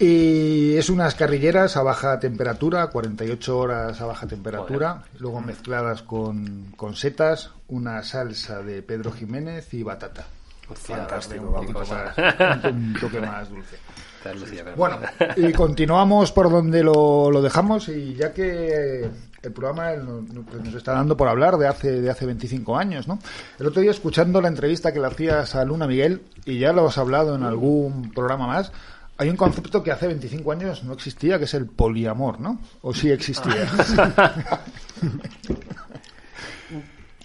[0.00, 6.72] Y es unas carrilleras a baja temperatura, 48 horas a baja temperatura, luego mezcladas con,
[6.76, 10.26] con setas, una salsa de Pedro Jiménez y batata.
[10.74, 11.88] Fantástico, un, vamos.
[11.90, 13.76] más- un toque más dulce.
[14.24, 14.98] Está Lucía, pero- Bueno,
[15.36, 19.08] y continuamos por donde lo, lo dejamos y ya que
[19.42, 23.06] el programa no- no- nos está dando por hablar de hace, de hace 25 años,
[23.06, 23.18] ¿no?
[23.58, 26.86] El otro día escuchando la entrevista que le hacías a Luna Miguel, y ya lo
[26.88, 28.72] has hablado en algún programa más,
[29.18, 32.58] hay un concepto que hace 25 años no existía, que es el poliamor, ¿no?
[32.80, 33.68] ¿O sí existía?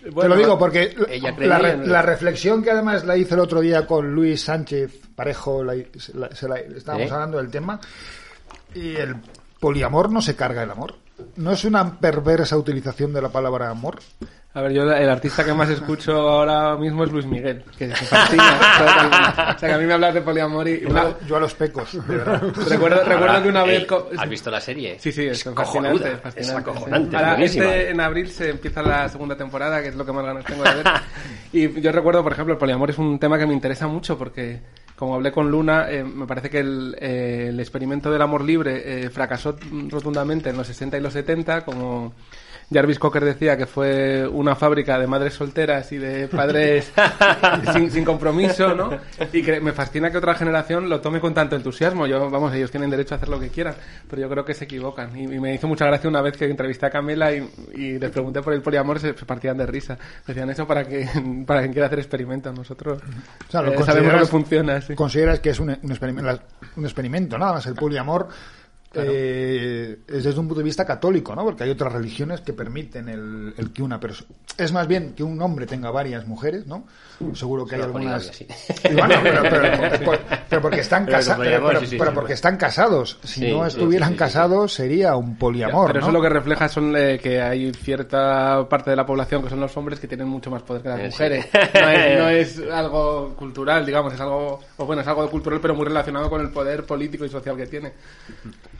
[0.01, 3.59] Te lo digo porque ella la, re- la reflexión que además la hice el otro
[3.61, 7.13] día con Luis Sánchez Parejo, la- se la- se la- estábamos ¿Eh?
[7.13, 7.79] hablando del tema,
[8.73, 9.15] y el
[9.59, 10.95] poliamor no se carga el amor.
[11.35, 13.99] ¿No es una perversa utilización de la palabra amor?
[14.51, 17.95] A ver, yo el artista que más escucho ahora mismo es Luis Miguel, que me
[17.95, 18.59] fascina.
[19.55, 20.81] o sea, que a mí me hablas de poliamor y...
[20.81, 22.41] Yo, a- yo a los pecos, de verdad.
[22.67, 23.81] recuerdo, recuerdo que una vez...
[23.81, 24.97] Ey, co- ¿Has visto la serie?
[24.99, 26.71] Sí, sí, es, cojonuda, fascinante, Es fascinante.
[26.71, 27.65] acojonante, Ahora, buenísima.
[27.65, 30.63] este, en abril se empieza la segunda temporada, que es lo que más ganas tengo
[30.63, 30.85] de ver.
[31.53, 34.61] y yo recuerdo, por ejemplo, el poliamor es un tema que me interesa mucho porque,
[34.95, 39.05] como hablé con Luna, eh, me parece que el, eh, el experimento del amor libre
[39.05, 39.57] eh, fracasó
[39.89, 42.13] rotundamente en los 60 y los 70, como...
[42.71, 46.91] Jarvis Cocker decía que fue una fábrica de madres solteras y de padres
[47.73, 48.91] sin, sin compromiso, ¿no?
[49.33, 52.05] Y que me fascina que otra generación lo tome con tanto entusiasmo.
[52.05, 53.73] Yo, vamos, ellos tienen derecho a hacer lo que quieran,
[54.07, 55.15] pero yo creo que se equivocan.
[55.17, 58.11] Y, y me hizo mucha gracia una vez que entrevisté a Camila y, y les
[58.11, 59.97] pregunté por el poliamor, se, se partían de risa.
[60.27, 61.07] Decían eso para que
[61.47, 62.55] para quien quiera hacer experimentos.
[62.55, 62.99] Nosotros
[63.47, 64.79] O sea, lo eh, sabemos que funciona.
[64.81, 64.93] Sí.
[64.93, 66.39] Consideras que es un, un experimento,
[66.75, 68.29] un experimento, nada más el poliamor.
[68.93, 71.43] Eh, es desde un punto de vista católico, ¿no?
[71.43, 74.29] Porque hay otras religiones que permiten el, el que una persona...
[74.57, 76.85] Es más bien que un hombre tenga varias mujeres, ¿no?
[77.33, 78.31] Seguro que hay La algunas...
[78.93, 79.61] bueno, pero, pero-
[79.99, 82.15] pero- pero porque están casados, pero, sí, sí, pero sí.
[82.15, 83.19] porque están casados.
[83.23, 84.19] Si Sí, no estuvieran sí, sí, sí.
[84.19, 86.05] casados sería un poliamor, pero ¿no?
[86.07, 89.59] eso lo que refleja son eh, que hay cierta parte de la población que son
[89.59, 91.47] los hombres que tienen mucho más poder que las Eh, mujeres.
[91.73, 92.29] No, es, no
[92.67, 96.41] es algo cultural, digamos, es algo, o bueno, es algo cultural, pero muy relacionado con
[96.41, 97.91] el poder político y social que tiene.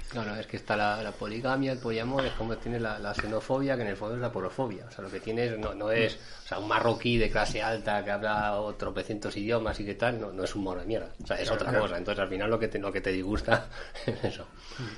[0.09, 3.75] Claro, es que está la, la poligamia, el poliamor, es como tiene la, la xenofobia,
[3.75, 4.85] que en el fondo es la porofobia.
[4.87, 8.03] O sea, lo que tienes no, no es, o sea, un marroquí de clase alta
[8.03, 11.11] que habla tropecientos idiomas y que tal, no, no es un mono de mierda.
[11.23, 11.97] O sea, es otra cosa.
[11.97, 13.67] Entonces, al final lo que te, lo que te disgusta
[14.05, 14.47] es eso.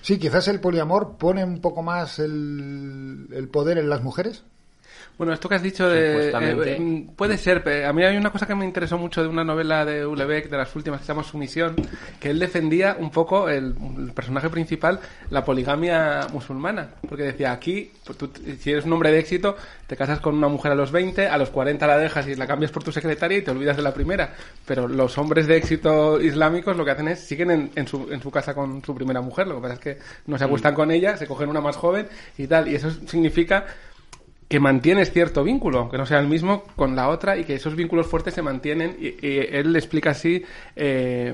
[0.01, 4.45] Sí, quizás el poliamor pone un poco más el, el poder en las mujeres.
[5.17, 6.31] Bueno, esto que has dicho de...
[6.31, 9.43] Eh, mm, puede ser, a mí hay una cosa que me interesó mucho de una
[9.43, 11.75] novela de Ulebeck, de las últimas, que se llama Sumisión,
[12.19, 16.89] que él defendía un poco, el, el personaje principal, la poligamia musulmana.
[17.07, 19.55] Porque decía, aquí, pues tú, si eres un hombre de éxito,
[19.87, 22.47] te casas con una mujer a los 20, a los 40 la dejas y la
[22.47, 24.33] cambias por tu secretaria y te olvidas de la primera.
[24.65, 28.21] Pero los hombres de éxito islámicos lo que hacen es, siguen en, en su, en
[28.21, 29.47] su casa con su primera mujer.
[29.47, 29.97] Lo que pasa es que
[30.27, 32.67] no se acuestan con ella, se cogen una más joven y tal.
[32.67, 33.65] Y eso significa
[34.51, 37.73] que mantienes cierto vínculo, aunque no sea el mismo, con la otra y que esos
[37.73, 38.97] vínculos fuertes se mantienen.
[38.99, 40.43] Y, y él explica así
[40.75, 41.33] eh,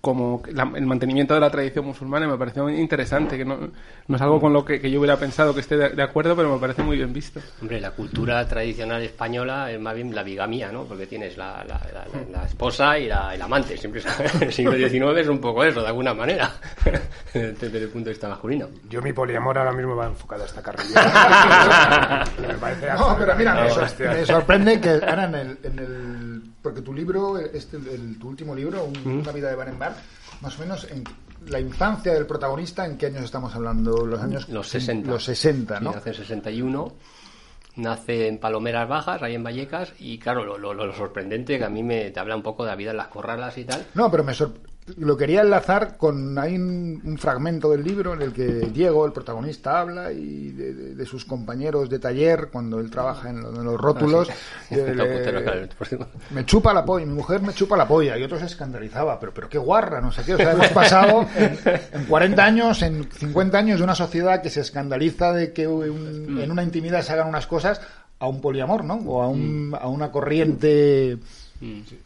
[0.00, 3.58] como la- el mantenimiento de la tradición musulmana y me pareció interesante, que no,
[4.06, 6.36] no es algo con lo que, que yo hubiera pensado que esté de, de acuerdo,
[6.36, 7.40] pero me parece muy bien visto.
[7.60, 10.84] Hombre, la cultura tradicional española es más bien la bigamia, ¿no?
[10.84, 13.76] Porque tienes la, la, la- la- la esposa y la, el amante.
[13.76, 16.48] Siempre es- el siglo XIX es un poco eso, de alguna manera,
[17.34, 18.68] desde el punto de vista masculino.
[18.88, 22.24] Yo mi poliamor ahora mismo va enfocado a esta carrera.
[22.52, 26.80] me parece No, pero mira, me, sor- sorprende que ahora en el, en el- porque
[26.82, 29.94] tu libro, este, el, tu último libro, Un- Una vida de Barenbar,
[30.40, 31.04] más o menos en
[31.46, 34.06] la infancia del protagonista, ¿en qué años estamos hablando?
[34.06, 35.10] Los años Los 60.
[35.10, 35.92] Los 60, Sí, ¿no?
[35.92, 36.92] nace en 61,
[37.76, 41.68] nace en Palomeras Bajas, ahí en Vallecas, y claro, lo, lo- lo sorprendente que a
[41.70, 43.84] mí me te habla un poco de la vida en las corralas y tal.
[43.94, 44.54] No, pero me sor-
[44.98, 49.12] lo quería enlazar con hay un, un fragmento del libro en el que Diego, el
[49.12, 53.54] protagonista, habla y de, de- de sus compañeros de taller cuando él trabaja en, lo-
[53.54, 54.28] en los rótulos.
[54.70, 56.08] le- por cierto.
[56.30, 59.32] me chupa la polla, mi mujer me chupa la polla y otro se escandalizaba, pero
[59.34, 61.58] pero qué guarra, no sé qué, o sea, hemos pasado en,
[61.92, 66.38] en 40 años, en 50 años de una sociedad que se escandaliza de que un-
[66.40, 67.80] en una intimidad se hagan unas cosas
[68.18, 68.94] a un poliamor, ¿no?
[69.06, 71.18] O a, un, a una corriente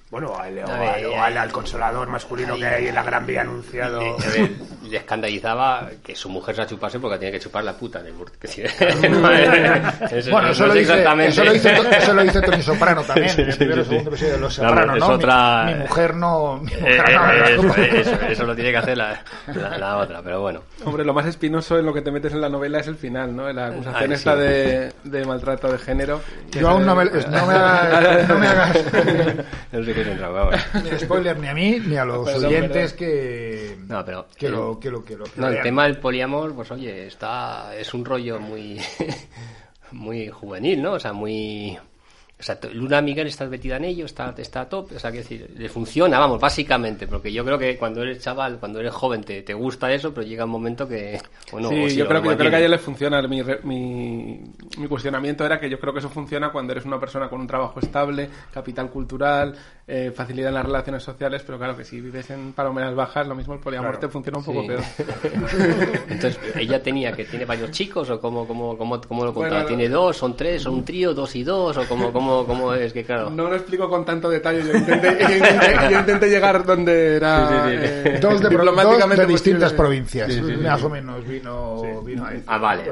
[0.08, 3.02] Bueno, o al, o ver, al- o al- al consolador masculino que hay en la
[3.02, 3.98] Gran Vía anunciado.
[4.00, 4.50] Le, a ver,
[4.88, 8.12] le escandalizaba que su mujer se la chupase porque tenía que chupar la puta del
[8.12, 8.36] Burt.
[8.36, 8.62] Que sí,
[9.10, 11.32] no, eso- Bueno, no eso lo, dice, exactamente.
[11.32, 13.88] eso, lo dice, eso lo dice Tony Soprano también, Sí, en el sí, primero sí,
[13.90, 14.14] segundo sí.
[14.24, 15.08] episodio de Los No, pero Soprano, es ¿no?
[15.08, 16.56] Mi- otra- Mi, mujer no...
[16.62, 17.54] Mi Eh, mujer no me la eh,
[18.00, 19.20] eso, eso- eso lo tiene que hacer la,
[19.54, 20.62] la- la otra, pero bueno.
[20.84, 23.34] Hombre, lo más espinoso en lo que te metes en la novela es el final,
[23.34, 23.52] ¿no?
[23.52, 24.38] La acusación Ay, esta sí.
[24.40, 26.20] de, de maltrato de género.
[26.52, 28.76] Yo aún no me, no me hagas,
[30.00, 30.54] entrado, vamos.
[30.84, 32.98] ni spoiler ni a mí ni a los Perdón, oyentes perdón.
[32.98, 36.54] que, No, pero que, el- lo, que lo que lo No, el tema del poliamor,
[36.54, 38.80] pues oye, está es un rollo muy
[39.92, 40.92] muy juvenil, ¿no?
[40.92, 41.78] O sea, muy
[42.38, 45.18] o sea, Luna Miguel está metida en ello, está, está a top, o sea, que
[45.18, 49.22] decir, le funciona, vamos, básicamente, porque yo creo que cuando eres chaval, cuando eres joven,
[49.24, 51.18] te, te gusta eso, pero llega un momento que,
[51.50, 53.22] bueno, sí, si yo creo, que, yo creo que a ella le funciona.
[53.26, 54.40] Mi, mi,
[54.76, 57.46] mi cuestionamiento era que yo creo que eso funciona cuando eres una persona con un
[57.46, 59.54] trabajo estable, capital cultural,
[59.88, 63.34] eh, facilidad en las relaciones sociales, pero claro que si vives en palomeras bajas, lo
[63.34, 64.68] mismo el poliamor te funciona un poco Sí.
[64.68, 64.82] peor.
[66.08, 69.68] Entonces, ella tenía que tiene varios chicos o cómo, cómo, cómo, cómo lo contaba, Bueno,
[69.68, 72.92] tiene dos, son tres, son un trío, dos y dos, o cómo, cómo, cómo es
[72.92, 73.30] que claro.
[73.30, 74.62] No lo explico con tanto detalle.
[74.64, 78.08] Yo intenté, yo intenté, yo intenté llegar donde era Sí, sí, sí.
[78.08, 82.42] eh, Dos de, dos diplomáticamente de distintas provincias, más o menos vino, vino ahí.
[82.46, 82.82] Ah, vale,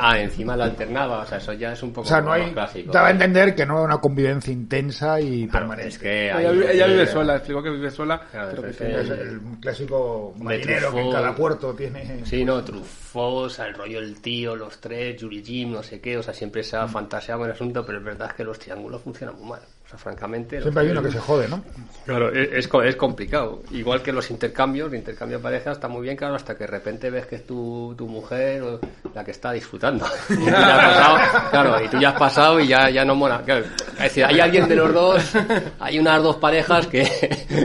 [0.00, 2.50] ah, encima lo alternaba, o sea, eso ya es un poco O sea, no hay,
[2.52, 2.92] clásico.
[2.92, 5.88] daba a entender que no era una convivencia intensa y Claro, permanente.
[5.88, 8.20] es que Ella, vive- ella vive sola, explicó que vive sola.
[8.30, 12.20] Claro, pero que es tiene- Es el clásico marinero que en cada puerto tiene...
[12.24, 16.00] Sí, no, Truffaut, o sea, el rollo el tío, los tres, Yuri Jim, no sé
[16.00, 18.58] qué, o sea, siempre se ha fantaseado con el asunto, pero es verdad que los
[18.58, 19.60] triángulos funcionan muy mal.
[19.84, 20.60] O sea, francamente...
[20.62, 21.62] Siempre hay uno que se jode, ¿no?
[22.06, 23.62] Claro, es, es co- es complicado.
[23.72, 26.68] Igual que los intercambios, el intercambio de pareja está muy bien, claro, hasta que de
[26.68, 28.80] repente ves que es tu, tu mujer o
[29.14, 30.06] la que está disfrutando.
[30.30, 33.14] Y tú ya has pasado, claro, y tú ya has pasado y ya, ya no
[33.14, 33.42] mola.
[33.44, 35.32] Claro, es decir, hay alguien de los dos,
[35.78, 37.04] hay unas dos parejas que,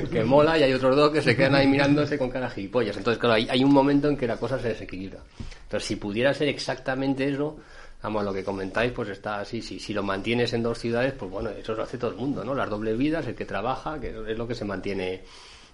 [0.11, 2.97] que mola y hay otros dos que se quedan ahí mirándose con cara de gilipollas.
[2.97, 5.19] Entonces, claro, hay, hay un momento en que la cosa se desequilibra.
[5.63, 7.57] Entonces, si pudiera ser exactamente eso,
[8.03, 9.61] Vamos, lo que comentáis, pues está así.
[9.61, 12.43] Si, si lo mantienes en dos ciudades, pues bueno, eso lo hace todo el mundo,
[12.43, 12.53] ¿no?
[12.53, 15.23] Las dobles vidas, el que trabaja, que es lo que se mantiene.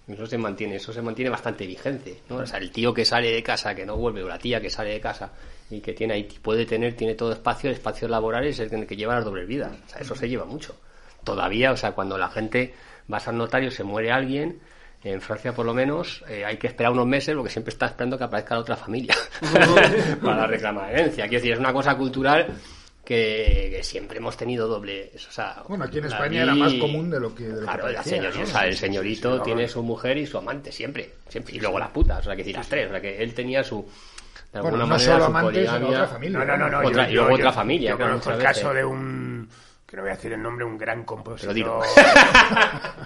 [0.08, 2.38] Eso se mantiene, eso se mantiene bastante vigente, ¿no?
[2.38, 4.70] O sea, el tío que sale de casa, que no vuelve, o la tía que
[4.70, 5.32] sale de casa
[5.70, 9.16] y que tiene ahí, puede tener, tiene todo espacio, espacios laborales, es el que lleva
[9.16, 9.72] las dobles vidas.
[9.86, 10.76] O sea, eso se lleva mucho.
[11.24, 12.74] Todavía, o sea, cuando la gente
[13.08, 14.60] vas al notario, se muere alguien,
[15.04, 18.18] en Francia, por lo menos, eh, hay que esperar unos meses porque siempre está esperando
[18.18, 19.16] que aparezca la otra familia
[20.24, 21.26] para reclamar herencia.
[21.28, 22.48] Quiero decir, es una cosa cultural
[23.04, 25.12] que, que siempre hemos tenido doble.
[25.16, 27.44] O sea, Bueno, aquí en España era más común de lo que...
[27.44, 28.44] de lo que Claro, parecía, señorita, ¿no?
[28.44, 31.14] o sea, el sí, señorito sí, sí, tiene su mujer y su amante, siempre.
[31.28, 32.88] siempre y luego las putas, o sea, que decir, las tres.
[32.88, 33.82] O sea, que él tenía su.
[34.54, 36.40] De Bueno, alguna no manera, solo su amantes, otra familia.
[36.40, 36.88] No, no, no, no.
[36.88, 38.76] Otra- yo- y luego yo- otra familia, Yo claro, conozco el caso veces.
[38.78, 39.50] de un
[39.94, 41.56] que no voy a decir el nombre, un gran compositor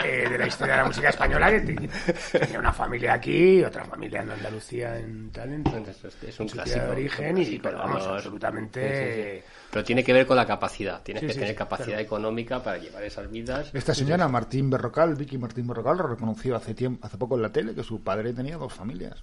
[0.06, 3.84] eh, de la historia de la música española que te- tenía una familia aquí, otra
[3.84, 6.86] familia en Andalucía en tal, en, Entonces, es- es un clásico.
[6.86, 8.16] de origen, y pero vamos, vamos.
[8.16, 8.88] absolutamente...
[8.88, 9.54] Sí, sí, sí.
[9.70, 11.02] Pero tiene que ver con la capacidad.
[11.04, 12.02] Tienes Sí, que sí, tener sí, capacidad claro.
[12.04, 13.70] económica para llevar esas vidas.
[13.74, 17.52] Esta señora, Martín Berrocal, Vicky Martín Berrocal, lo reconoció hace tiempo, hace poco en la
[17.52, 19.22] tele que su padre tenía dos familias.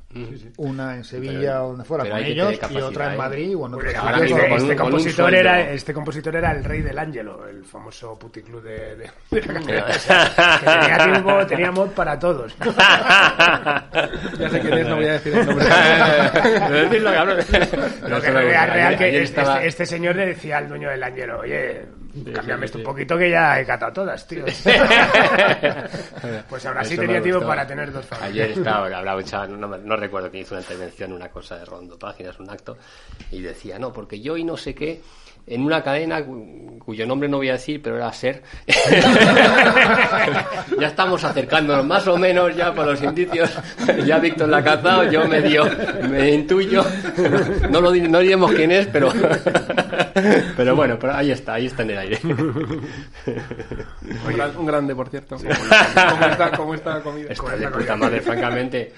[0.59, 3.17] Una en Sevilla, Pero- donde fuera, con ellos, y otra en ¿eh?
[3.17, 3.57] Madrid.
[3.57, 8.19] Bueno, Pues ahora este, compositor era, este compositor era el rey del Ángelo, el famoso
[8.19, 9.87] puticlub de, de, de la cadena.
[9.89, 12.55] O sea, que tenía tiempo, tenía mod para todos.
[14.39, 15.65] Ya sé quién es, no voy a decir el nombre.
[18.09, 21.03] Lo que real, real que este, estaba- este- este señor le decía al dueño del
[21.03, 21.85] Ángelo, oye,
[22.33, 24.45] cámbiame esto un poquito que ya he catado todas, tío.
[26.49, 28.31] pues ahora sí tenía tiempo para tener dos familias.
[28.47, 31.59] Ayer estaba, hablaba un chaval, no, me- no recuerdo quién hizo una intervención, una cosa
[31.59, 32.77] de rondo páginas, un acto,
[33.31, 35.01] y decía, no, porque yo y no sé qué,
[35.47, 36.53] en una cadena cu-
[36.85, 38.43] cuyo nombre no voy a decir, pero era SER,
[40.79, 43.51] ya estamos acercándonos más o menos ya por los indicios,
[44.05, 45.65] ya Víctor la ha cazado, yo medio,
[46.11, 46.85] me intuyo,
[47.71, 49.11] no lo no diremos quién es, pero,
[50.57, 52.19] pero bueno, pero ahí está, ahí está en el aire.
[52.23, 52.87] Un,
[54.37, 55.37] gran- un grande, por cierto.
[55.37, 57.29] ¿Cómo está, cómo está la comida?
[57.31, 58.93] Está de puta madre, francamente.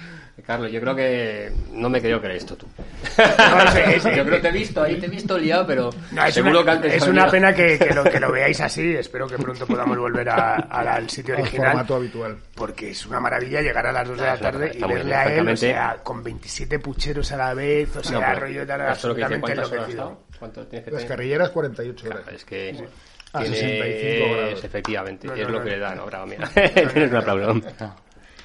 [0.44, 2.66] Carlos, yo creo que no me creo creer esto tú.
[2.76, 4.08] No, sí, sí.
[4.14, 6.60] yo creo que te he visto ahí, te he visto liado, pero No, es seguro
[6.60, 8.94] una, que antes es una pena que, que lo, que lo veáis así.
[8.94, 11.68] Espero que pronto podamos volver a- a- al sitio Al original.
[11.68, 12.36] formato habitual.
[12.54, 15.24] Porque es una maravilla llegar a las 2 de la tarde y verle bien, a
[15.24, 18.80] él, o sea, con 27 pucheros a la vez, o sea, No, pero rollo tal,
[18.82, 19.90] eso es lo que absolutamente ¿cuántas horas ha
[20.70, 20.92] enloquecido.
[20.98, 22.20] Las carrilleras 48 horas.
[22.32, 22.76] Es que
[23.32, 24.64] A tienes- 65 grados.
[24.64, 25.64] Efectivamente, No, es no, lo no.
[25.64, 26.06] que le da, ¿no?
[26.06, 26.46] Bravo, mira.
[26.48, 27.60] Tienes un aplauso.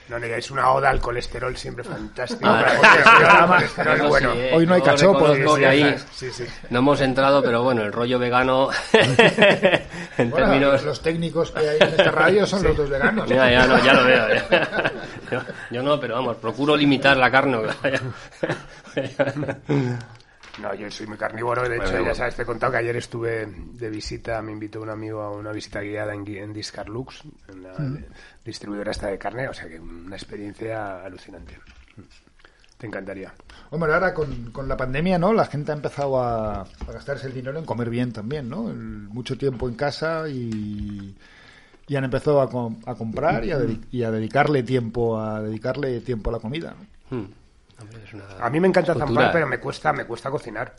[0.09, 2.41] No, no, es una oda al colesterol siempre fantástico.
[2.45, 3.45] Ah,
[3.77, 4.33] Para- sí, bueno.
[4.33, 6.45] eh, Hoy no hay cachopo, sí, Sí, sí.
[6.69, 8.69] no hemos entrado, pero bueno, el rollo vegano
[10.17, 10.83] en Bueno, términos...
[10.83, 13.29] los técnicos que hay en esta radio son los dos veganos.
[13.29, 14.27] Ya, ya, no, ya lo veo.
[14.49, 14.91] ya.
[15.31, 15.39] Yo,
[15.71, 17.59] yo no, pero vamos, procuro limitar la carne.
[20.59, 21.67] No, yo soy muy carnívoro.
[21.67, 24.81] De hecho, Bueno, ya sabes, te he contado que ayer estuve de visita, me invitó
[24.81, 28.07] un amigo a una visita guiada en, en Discarlux, en la de-
[28.43, 29.47] distribuidora esta de carne.
[29.47, 31.57] O sea que una experiencia alucinante.
[32.77, 33.31] Te encantaría.
[33.69, 35.33] Hombre, ahora con, con la pandemia, ¿no?
[35.33, 38.69] La gente ha empezado a, a gastarse el dinero en comer bien también, ¿no?
[38.71, 41.15] El- mucho tiempo en casa y,
[41.87, 45.41] y han empezado a, com- a comprar y a, dedi- y a dedicarle tiempo a
[45.43, 46.75] dedicarle tiempo a la comida.
[47.11, 47.17] ¿no?
[47.17, 47.27] Hmm.
[47.81, 49.07] Hombre, es una A mí me encanta cultura.
[49.15, 50.73] zampar, pero me cuesta, me cuesta cocinar.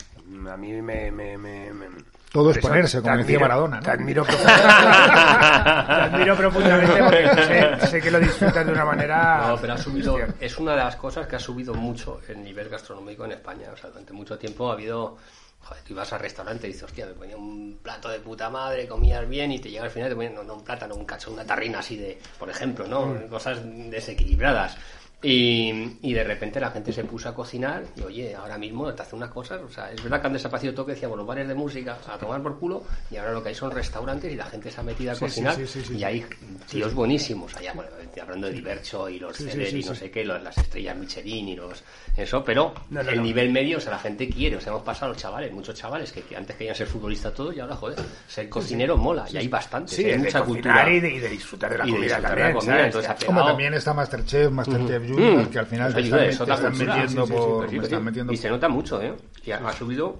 [0.49, 1.11] A mí me...
[1.11, 1.87] me, me- me-
[2.31, 3.83] Todo es ponerse, como decía Maradona, ¿no?
[3.83, 4.67] Te admiro profundamente,
[5.85, 7.43] te admiro profundamente porque
[7.79, 9.45] sé, sé que lo disfrutas de una manera...
[9.49, 12.69] No, pero ha subido, es una de las cosas que ha subido mucho el nivel
[12.69, 13.67] gastronómico en España.
[13.73, 15.17] O sea, durante mucho tiempo ha habido.
[15.61, 18.85] Joder, tú ibas al restaurante y dices, hostia, me ponía un plato de puta madre,
[18.85, 21.05] comías bien y te llega al final y te ponían no, no, un plátano, un
[21.05, 23.05] cacho, una tarrina así de, por ejemplo, ¿no?
[23.05, 23.27] Mm.
[23.29, 24.75] Cosas desequilibradas.
[25.23, 29.01] Y, y de repente la gente se puso a cocinar y oye, ahora mismo te
[29.03, 31.47] hace unas cosas, o sea, es verdad que han desaparecido todo que decíamos los bares
[31.47, 34.45] de música a tomar por culo y ahora lo que hay son restaurantes y la
[34.45, 36.25] gente se ha metido a Sí, cocinar sí, sí, sí, y hay
[36.69, 37.89] tíos buenísimos allá, bueno,
[38.21, 39.99] hablando de Divercho y los Sí, sí, Celer sí, y no sí.
[40.01, 41.81] sé qué, los- las estrellas Michelin y los
[42.17, 43.23] eso, pero No, no, el no.
[43.23, 46.11] nivel medio, o sea, la gente quiere, o sea, hemos pasado los chavales, muchos chavales
[46.11, 47.97] que, antes querían ser futbolistas todos y ahora, joder,
[48.27, 50.91] ser cocinero mola, y hay bastantes, Sí, hay de mucha cultura.
[50.93, 52.73] y de, y de disfrutar de la Y de comida disfrutar de la también, comida,
[52.73, 52.85] ¿sabes?
[52.85, 56.45] entonces pegado- también está Masterchef, Masterchef Junior, que al final Eso te ayuda, están, eso
[56.45, 56.95] te da están cultura.
[56.95, 57.63] metiendo Sí, sí, sí, por...
[57.63, 57.85] sí, sí, me sí.
[57.85, 59.13] están metiendo Y se nota mucho, ¿eh?
[59.45, 60.19] Y ha, ha subido,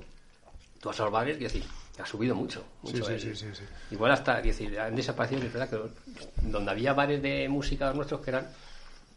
[0.81, 1.63] tú los bares, y decir,
[2.01, 2.63] ha subido mucho.
[2.83, 3.63] mucho sí, el- sí, sí, sí.
[3.91, 5.79] Igual hasta, decir, han desaparecido, es verdad que
[6.49, 8.47] donde había bares de música nuestros que eran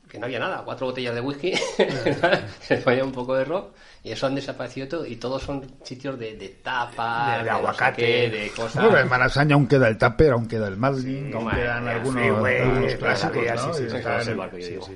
[0.09, 1.53] que no había nada, cuatro botellas de whisky,
[2.61, 6.17] se ponía un poco de rock y eso han desaparecido todo y todos son sitios
[6.19, 8.03] de, de tapas, De- de no sé aguacate.
[8.07, 8.85] qué, de cosas.
[8.85, 12.13] Bueno, en Malasaña aún queda el Tupper, aún queda el Madlin, aún madre quedan algunos,
[12.23, 13.75] Freeway, algunos clásicos, ¿no?
[13.75, 14.89] sí, sí, sí, Eso no es el están- bar que yo digo.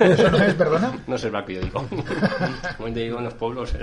[0.00, 0.92] ¿Eso no es, perdona?
[1.06, 1.88] No es el bar que yo digo.
[2.76, 3.74] Como te digo en los pueblos,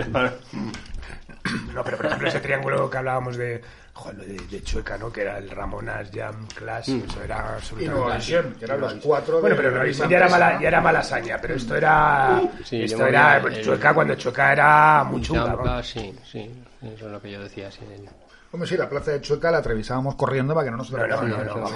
[1.74, 3.62] No, pero por ejemplo ese triángulo que hablábamos de,
[3.96, 5.12] joder, lo de, de Chueca, ¿no?
[5.12, 8.16] Que era el Ramonas Jam Class, eso era Y absolutamente...
[8.18, 10.62] Visión, que eran los cuatro Bueno, pero Visión ya era, empresa, mala, ¿no?
[10.62, 12.41] ya era malasaña, pero esto era...
[12.64, 15.88] Sí, esto yo era el- Chueca cuando Chueca era muy chunga, vamos.
[15.88, 17.72] sí, sí, eso es lo que yo decía.
[17.72, 18.08] Sí, el-
[18.52, 21.22] Hombre, sí, la plaza de Chueca la atraviesábamos corriendo para que no nos No, no,
[21.24, 21.72] no, no, vamos.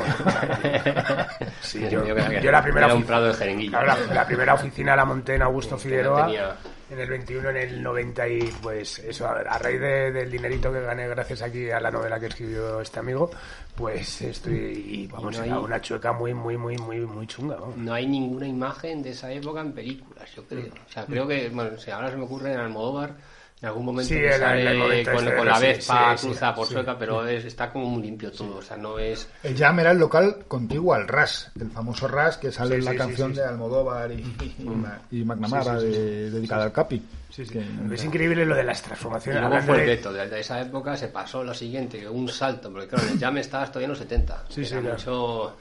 [1.62, 3.72] Sí, yo, era- yo la primera era un ofi- prado de jeringuillo.
[3.80, 6.56] Claro, la, la primera oficina la monté en Augusto Figueroa tenía-
[6.90, 10.72] en el 21, en el 90 y pues eso, a, a raíz de- del dinerito
[10.74, 13.30] que gané gracias aquí a la novela que escribió este amigo,
[13.76, 17.56] pues estoy y vamos Y no hay- una chueca muy muy muy muy muy chunga,
[17.56, 17.78] vamos.
[17.78, 20.66] No hay ninguna imagen de esa época en películas, yo creo.
[20.88, 23.14] O sea, creo que, bueno, si ahora se me ocurre en Almodóvar,
[23.62, 26.74] en algún momento Sí, sale con, este con la Vespa, sí, sí, cruza por sí.
[26.74, 28.58] Sueca, pero es- está como muy limpio todo.
[28.58, 29.28] O sea, no es.
[29.44, 32.86] El Jam era el local contiguo al Ras, el famoso Ras que sale Sí, en
[32.86, 33.42] la canción sí, sí.
[33.42, 34.24] de Almodóvar y,
[34.60, 37.02] y, Ma- y McNamara Sí, sí, sí, de- dedicada al Capi.
[37.30, 37.54] Sí, sí.
[37.54, 39.42] Que- Es increíble lo de las Y transformaciones.
[39.42, 40.12] luego fue el de- gueto.
[40.12, 43.70] Desde esa época se pasó lo siguiente, un salto, porque claro, en el Jam estabas
[43.70, 44.46] todavía en los 70.
[44.50, 44.96] Sí, sí, era claro.
[44.98, 45.58] mucho.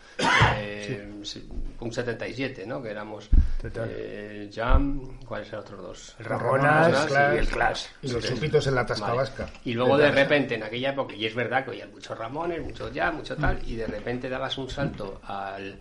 [0.56, 1.48] eh, sí,
[1.80, 2.82] un 77, ¿no?
[2.82, 3.28] Que éramos.
[3.62, 6.16] Eh, Jam, ¿cuáles eran los otros dos?
[6.18, 7.84] el Ramonas Ramonas, y el Clash.
[8.02, 8.94] Y los chupitos en la Vale.
[8.94, 9.46] tascabasca.
[9.64, 12.92] Y luego de repente, en aquella época, y es verdad que oías muchos Ramones, muchos
[12.92, 15.78] ya, mucho tal, y de repente dabas un salto al,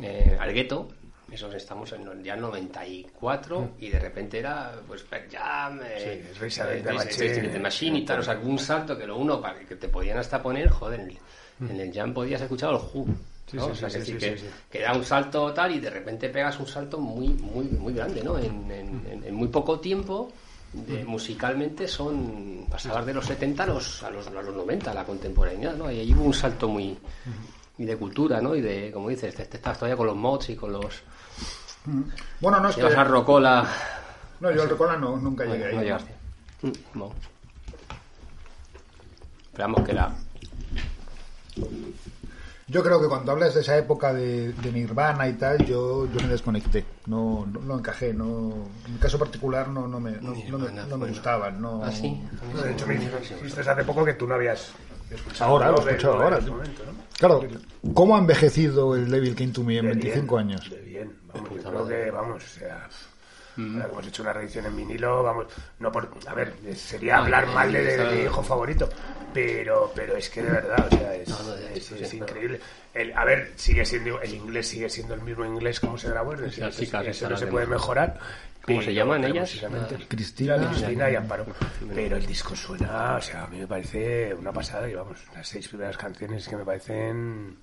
[0.00, 0.88] eh, al gueto,
[1.30, 7.58] eso estamos en el ya 94, y de repente era pues Pearl Jam, eh, Sí,
[7.60, 7.98] Machine.
[7.98, 10.68] Y tal, o sea, un salto que lo uno para que te podían hasta poner,
[10.70, 13.06] joder, en el, en el Jam podías escuchar los Who.
[13.50, 13.64] Sí, ¿no?
[13.64, 16.66] sí, o sea, sí, que, sí, da un salto tal y de repente pegas un
[16.66, 18.38] salto muy muy muy grande ¿no?
[18.38, 20.30] en, en- en- en muy poco tiempo
[20.74, 25.02] de- musicalmente son pasabas de los 70 a los, a los, a los 90 la
[25.02, 25.90] contemporaneidad ¿no?
[25.90, 26.98] y ahí hubo un salto muy
[27.78, 28.54] y de cultura ¿no?
[28.54, 31.02] y de como dices te, te estás todavía con los mods y con los
[32.40, 32.82] Bueno, no es que...
[32.82, 33.66] llevas a Rocola
[34.40, 35.76] No, yo al Recola no, nunca llegué ahí.
[35.76, 36.14] no llegaste
[36.60, 37.12] Mm, no.
[39.46, 40.10] esperamos que era
[42.68, 46.20] Yo creo que cuando hablas de esa época de, de Nirvana y tal, yo, yo
[46.20, 46.84] me desconecté.
[47.06, 48.12] No, no, no encajé.
[48.12, 48.52] No,
[48.86, 51.62] en mi caso particular no, no me, no, no me, no gustaban.
[51.62, 51.82] No...
[51.82, 52.22] ¿Ah, sí?
[52.62, 54.72] De hecho, me dijiste hace poco que tú no habías
[55.10, 55.50] escuchado.
[55.50, 56.40] Ahora, lo he escuchado ahora.
[56.40, 56.92] momento, ¿no?
[57.16, 57.40] Claro,
[57.94, 60.70] ¿cómo ha envejecido el Devil Came to Me en De 25 bien, años?
[60.70, 62.88] De bien, vamos, yo creo que, vamos, o sea...
[63.58, 65.46] Ahora hemos hecho una reedición en vinilo, vamos,
[65.80, 68.88] no por, a ver, sería hablar mal de, mi hijo favorito,
[69.32, 72.60] pero, pero es que de verdad, o sea, es, No, no, de es- increíble.
[72.94, 76.32] El, a ver, sigue siendo, el inglés sigue siendo el mismo inglés como se grabó,
[76.34, 78.18] es decir, Las eso, chicas eso estas, no se puede mejorar.
[78.62, 79.62] ¿Cómo se llaman ellas?
[79.64, 80.56] Ah, Cristina.
[80.68, 81.46] Cristina y Amparo.
[81.94, 85.48] Pero el disco suena, o sea, a mí me parece una pasada y vamos, las
[85.48, 87.56] seis primeras canciones que me parecen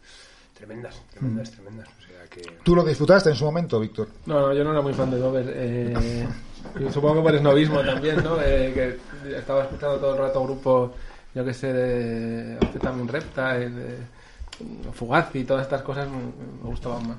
[0.55, 1.87] tremendas, tremendas, tremendas.
[1.89, 2.41] O sea que.
[2.63, 4.07] ¿Tú lo disfrutaste en su momento, Víctor?
[4.25, 5.45] No, no, yo no era muy fan de Dover.
[5.55, 6.27] Eh,
[6.91, 8.41] supongo que por esnovismo también, ¿no?
[8.41, 8.71] Eh,
[9.23, 10.91] que estaba escuchando todo el rato grupos,
[11.35, 13.97] yo que sé, de también Repta, el, de
[14.93, 17.17] Fugazi y todas estas cosas me, me gustaban más.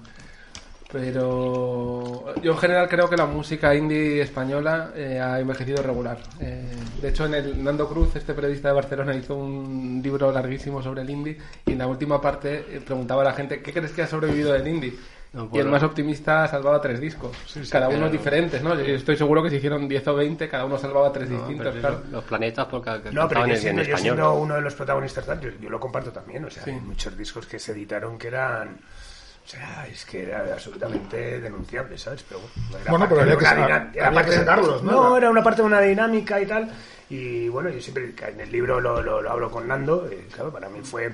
[0.91, 6.19] Pero yo en general creo que la música indie española eh, ha envejecido regular.
[6.41, 6.63] Eh,
[7.03, 11.03] de hecho, en el Nando Cruz, este periodista de Barcelona, hizo un libro larguísimo sobre
[11.03, 14.03] el indie y en la última parte eh, preguntaba a la gente, ¿qué crees que
[14.03, 14.95] ha sobrevivido del indie?
[15.33, 17.37] No, y el más optimista salvaba tres discos,
[17.71, 18.75] cada uno diferentes, ¿no?
[18.75, 21.67] Yo estoy seguro que si hicieron 10 o 20, cada uno salvaba tres No, distintos,
[21.69, 22.03] pero claro.
[22.11, 25.27] Los planetas, porque No, pero yo en, siendo, en yo siendo uno de los protagonistas,
[25.27, 26.45] tal, yo, yo lo comparto también.
[26.45, 26.71] O sea, Sí.
[26.71, 28.79] hay muchos discos que se editaron que eran.
[29.45, 32.25] O sea, es que era absolutamente denunciable, ¿sabes?
[32.29, 34.31] Pero bueno, era Bueno, parte pero había de que una sa- dinam- era había parte
[34.31, 34.91] que de- sacarlos, ¿no?
[34.93, 36.71] No, era una parte de una dinámica y tal.
[37.09, 40.09] Y bueno, yo siempre en el libro lo, lo, lo hablo con Nando.
[40.11, 41.13] eh, claro, para mí fue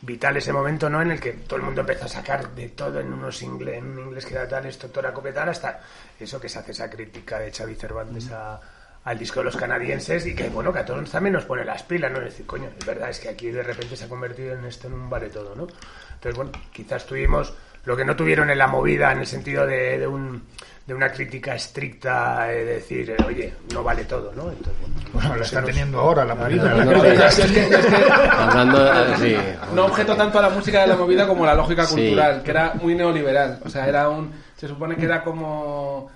[0.00, 1.02] vital ese momento, ¿no?
[1.02, 3.86] En el que todo el mundo empezó a sacar de todo en unos inglés, en
[3.98, 5.80] un inglés que era tal, esto, toda copetal, hasta
[6.18, 8.60] eso que se hace esa crítica de Xavi Cervantes a
[9.04, 11.82] al disco de los canadienses y que bueno que a todos también nos pone las
[11.82, 14.54] pilas no es decir coño es verdad es que aquí de repente se ha convertido
[14.54, 15.66] en esto en un vale todo no
[16.14, 17.52] entonces bueno quizás tuvimos
[17.84, 20.44] lo que no tuvieron en la movida en el sentido de, de un
[20.86, 24.94] de una crítica estricta eh, de decir eh, oye no vale todo no entonces bueno,
[25.14, 26.74] Bueno, lo se está nos- teniendo ahora la movida.
[26.74, 29.36] no, no, Yo es que- yo es que- Hablando, eh, sí.
[29.74, 31.94] no objeto tanto a la música de la movida como a la lógica Sí.
[31.94, 33.60] cultural, que era muy neoliberal.
[33.64, 34.30] O sea, era un.
[34.56, 36.10] Se supone que era como.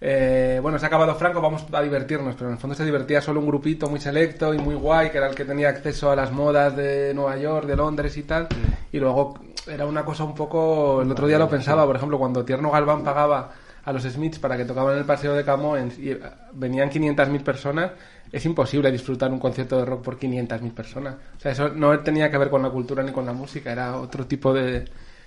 [0.00, 3.20] eh, bueno, se ha acabado Franco, vamos a divertirnos, pero en el fondo se divertía
[3.20, 6.16] solo un grupito muy selecto y muy guay, que era el que tenía acceso a
[6.16, 8.48] las modas de Nueva York, de Londres y tal.
[8.90, 9.34] Y luego
[9.68, 11.02] era una cosa un poco.
[11.02, 13.50] El otro día lo pensaba, por ejemplo, cuando Tierno Galván pagaba
[13.84, 16.20] a los Smiths para que tocaban en el Paseo de Camoens y eh,
[16.52, 17.92] venían 500.000 personas,
[18.30, 21.16] es imposible disfrutar un concierto de rock por 500.000 personas.
[21.36, 23.96] O sea, eso no tenía que ver con la cultura ni con la música, era
[23.96, 24.84] otro tipo de,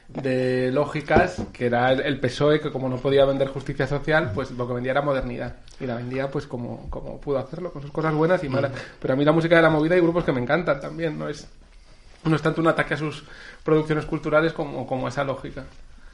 [0.08, 4.52] de lógicas, que era el, el PSOE, que como no podía vender justicia social, pues
[4.52, 5.56] lo que vendía era modernidad.
[5.80, 8.72] Y la vendía pues como, como pudo hacerlo, con sus cosas buenas y malas.
[9.00, 11.28] Pero a mí la música de la movida hay grupos que me encantan también, no
[11.28, 11.48] es,
[12.24, 13.24] no es tanto un ataque a sus
[13.64, 15.66] producciones culturales como, como esa lógica.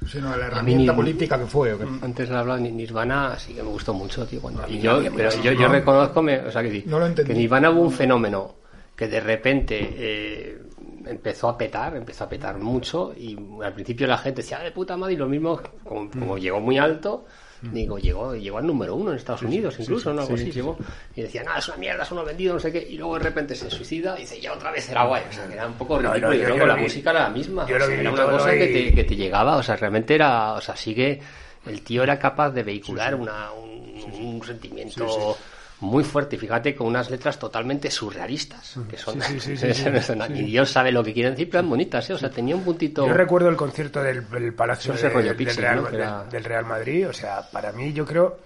[0.07, 0.51] Sino la A mí ni-
[0.85, 1.73] herramienta política que fue.
[1.73, 1.85] ¿o qué?
[2.01, 4.41] Antes le hablaba de Nirvana, sí que me gustó mucho, tío.
[4.41, 5.73] Cuando, y yo, pero yo, yo no.
[5.73, 7.31] reconozco, me- o sea, que, sí, No lo entendí.
[7.33, 8.55] que Nirvana hubo un fenómeno
[8.95, 10.61] que de repente eh,
[11.05, 14.71] empezó a petar, empezó a petar mucho y al principio la gente decía, "Ah, de
[14.71, 17.25] puta madre, y lo mismo, como, como llegó muy alto,
[17.71, 20.21] digo, llegó, llegó al número uno en Estados Unidos, incluso, ¿no?
[20.21, 20.77] Algo así, llegó.
[21.15, 23.23] Y decían, ah, es una mierda, es uno vendido, no sé qué, y luego de
[23.23, 25.73] repente se suicida y dice, ya otra vez era guay, o sea, que era un
[25.73, 27.85] poco No, ridículo, no, y luego la vi- música era la misma, yo o lo
[27.85, 30.61] sea, vi era una cosa que te, que te llegaba, o sea, realmente era, o
[30.61, 31.19] sea, sigue,
[31.65, 34.03] el tío era capaz de vehicular una, un,
[34.37, 35.37] un sentimiento
[35.81, 39.19] muy fuerte, fíjate, con unas letras totalmente surrealistas, que son,
[40.35, 42.13] y Dios sabe lo que quieren decir, pero bonitas, ¿eh?
[42.13, 43.05] o sea, tenía un puntito...
[43.07, 45.89] Yo recuerdo el concierto del, del Palacio de- rollo del, Real, ¿no?
[45.89, 47.09] Era- del- Real Madrid.
[47.09, 48.37] O sea, para mí yo creo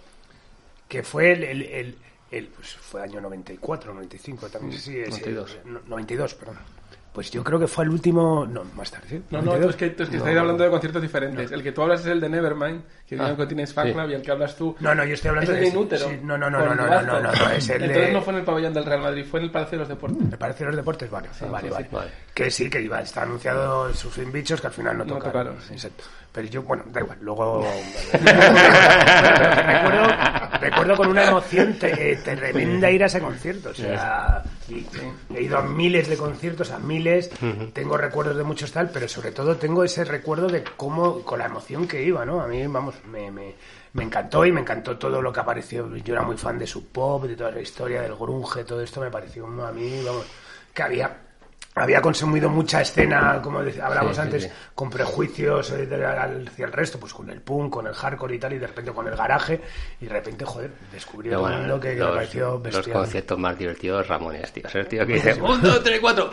[0.87, 1.43] que fue el...
[1.43, 1.97] el, el-
[2.31, 5.57] el- pues fue año 94, 95 también, sí, es, 92.
[5.65, 6.57] no, 92, perdón.
[7.15, 8.45] Pues yo creo que fue el último...
[8.45, 9.21] No, más tarde, ¿sí?
[9.31, 9.69] No, no, 92.
[9.69, 11.49] es que, es que estáis hablando de conciertos diferentes.
[11.49, 13.93] El que tú hablas es el de Nevermind, que Ah, que tienes fan sí.
[13.93, 14.75] club, y el que hablas tú.
[14.81, 16.09] No, no, yo estoy hablando es el de de Inútero.
[16.09, 17.05] sí, no, no, no, no, no, Blasco.
[17.07, 19.25] no, no, no, es el de- Entonces no fue en el pabellón del Real Madrid,
[19.31, 20.21] fue en el Palacio de los Deportes.
[20.29, 21.85] Me parece los deportes, vale, vale, sí, vale.
[21.85, 21.95] sí.
[21.95, 22.11] Vale.
[22.33, 25.53] Que sí, que iba, está anunciado sus bichos que al final no No tocaron.
[25.55, 25.71] tocaron.
[25.71, 26.03] Exacto.
[26.35, 27.65] Pero yo, bueno, da igual, luego...
[28.11, 30.07] recuerdo,
[30.59, 33.69] recuerdo con una emoción te- tremenda ir a ese concierto.
[33.69, 34.43] O sea,
[35.33, 37.29] he ido a miles de conciertos, a miles,
[37.73, 41.45] tengo recuerdos de muchos tal, pero sobre todo tengo ese recuerdo de cómo, con la
[41.45, 42.41] emoción que iba, ¿no?
[42.41, 43.55] A mí, vamos, me, me,
[43.93, 45.95] me encantó y me encantó todo lo que apareció.
[45.97, 48.99] Yo era muy fan de su pop, de toda la historia, del grunge, todo esto
[48.99, 50.25] me pareció a mí, vamos,
[50.73, 51.15] que había
[51.75, 54.49] había consumido mucha escena, como hablamos Sí, antes, sí.
[54.73, 55.89] con prejuicios eh,
[56.47, 58.91] hacia el resto, pues con el punk, con el hardcore y tal, y de repente
[58.93, 59.61] con el garaje,
[59.99, 62.97] y de repente, joder, descubrí un bueno, mundo que, que los, me pareció los bestial.
[62.97, 64.63] conciertos más divertidos Ramones, tío.
[64.67, 66.29] Es el tío que dice, un, dos, tres, cuatro.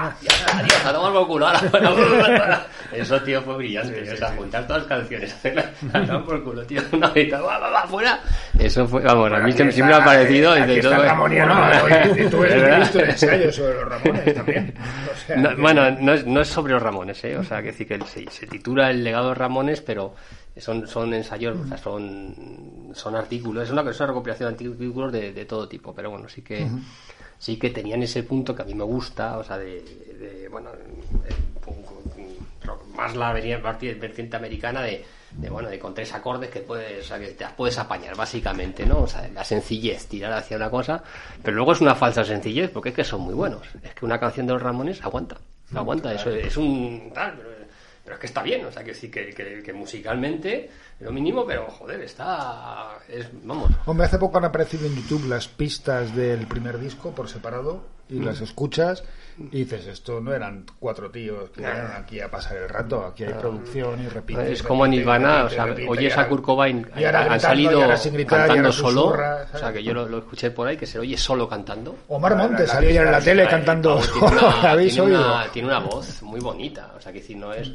[0.00, 0.14] ¡Ah!
[0.54, 1.46] Adiós, a tomar por culo.
[1.48, 2.66] ahora.
[2.92, 4.12] Eso, tío, fue brillante.
[4.12, 6.80] o sea, juntar todas las canciones, hacerlas a tomar por culo, tío.
[6.92, 8.20] Una horita, va, va, va, fuera.
[8.58, 10.52] Eso fue, vamos, a mí Aquí siempre está- me ha parecido.
[10.52, 14.34] Aquí de está todo- Ramoniano, oye, y tú Es eres de ensayo sobre los Ramones
[14.34, 14.74] también.
[15.12, 17.36] O sea, No, que- bueno, no es, no es sobre los Ramones, ¿eh?
[17.36, 20.14] O sea, que decir que se, se titula El legado de Ramones, pero
[20.56, 25.12] son, son ensayos, o sea, son, son artículos, es una, es una recopilación de artículos
[25.12, 26.66] de, de todo tipo, pero bueno, sí que,
[27.38, 29.82] sí que tenían ese punto que a mí me gusta, o sea, de,
[30.18, 30.70] de, bueno,
[32.96, 37.08] más la vertiente vertiente americana de, de, bueno, de con tres acordes que puedes, o
[37.08, 39.02] sea, que te las puedes apañar, básicamente, ¿no?
[39.02, 41.02] O sea, la sencillez, tirar hacia una cosa,
[41.42, 43.62] pero luego es una falsa sencillez, porque es que son muy buenos.
[43.82, 45.36] Es que una canción de los Ramones aguanta,
[45.74, 47.47] aguanta, eso es un tal, pero,
[48.08, 51.44] pero es que está bien, o sea, que sí, que, que, que musicalmente, lo mínimo,
[51.44, 56.46] pero joder, está, es, vamos, Hombre, hace poco han aparecido en YouTube las pistas del
[56.46, 58.24] primer disco por separado y Mm.
[58.24, 59.04] las escuchas
[59.38, 63.22] y dices, esto no eran cuatro tíos que vinieron aquí a pasar el rato, aquí
[63.22, 64.50] hay producción y repite.
[64.52, 67.04] Es y como en repite, Nirvana, repite, o sea, repite, oyes a Kurt Cobain, y
[67.04, 67.80] ahora han gritando, salido
[68.12, 70.98] gritar, cantando solo, susurra, o sea, que yo lo, lo escuché por ahí, que se
[70.98, 71.94] oye solo cantando.
[72.08, 74.00] Omar Montes salió ya en la tele es- cantando.
[74.12, 75.20] Tiene una, ¿Habéis tiene, oído?
[75.34, 77.70] una, tiene una voz muy bonita, o sea, que decir, no es...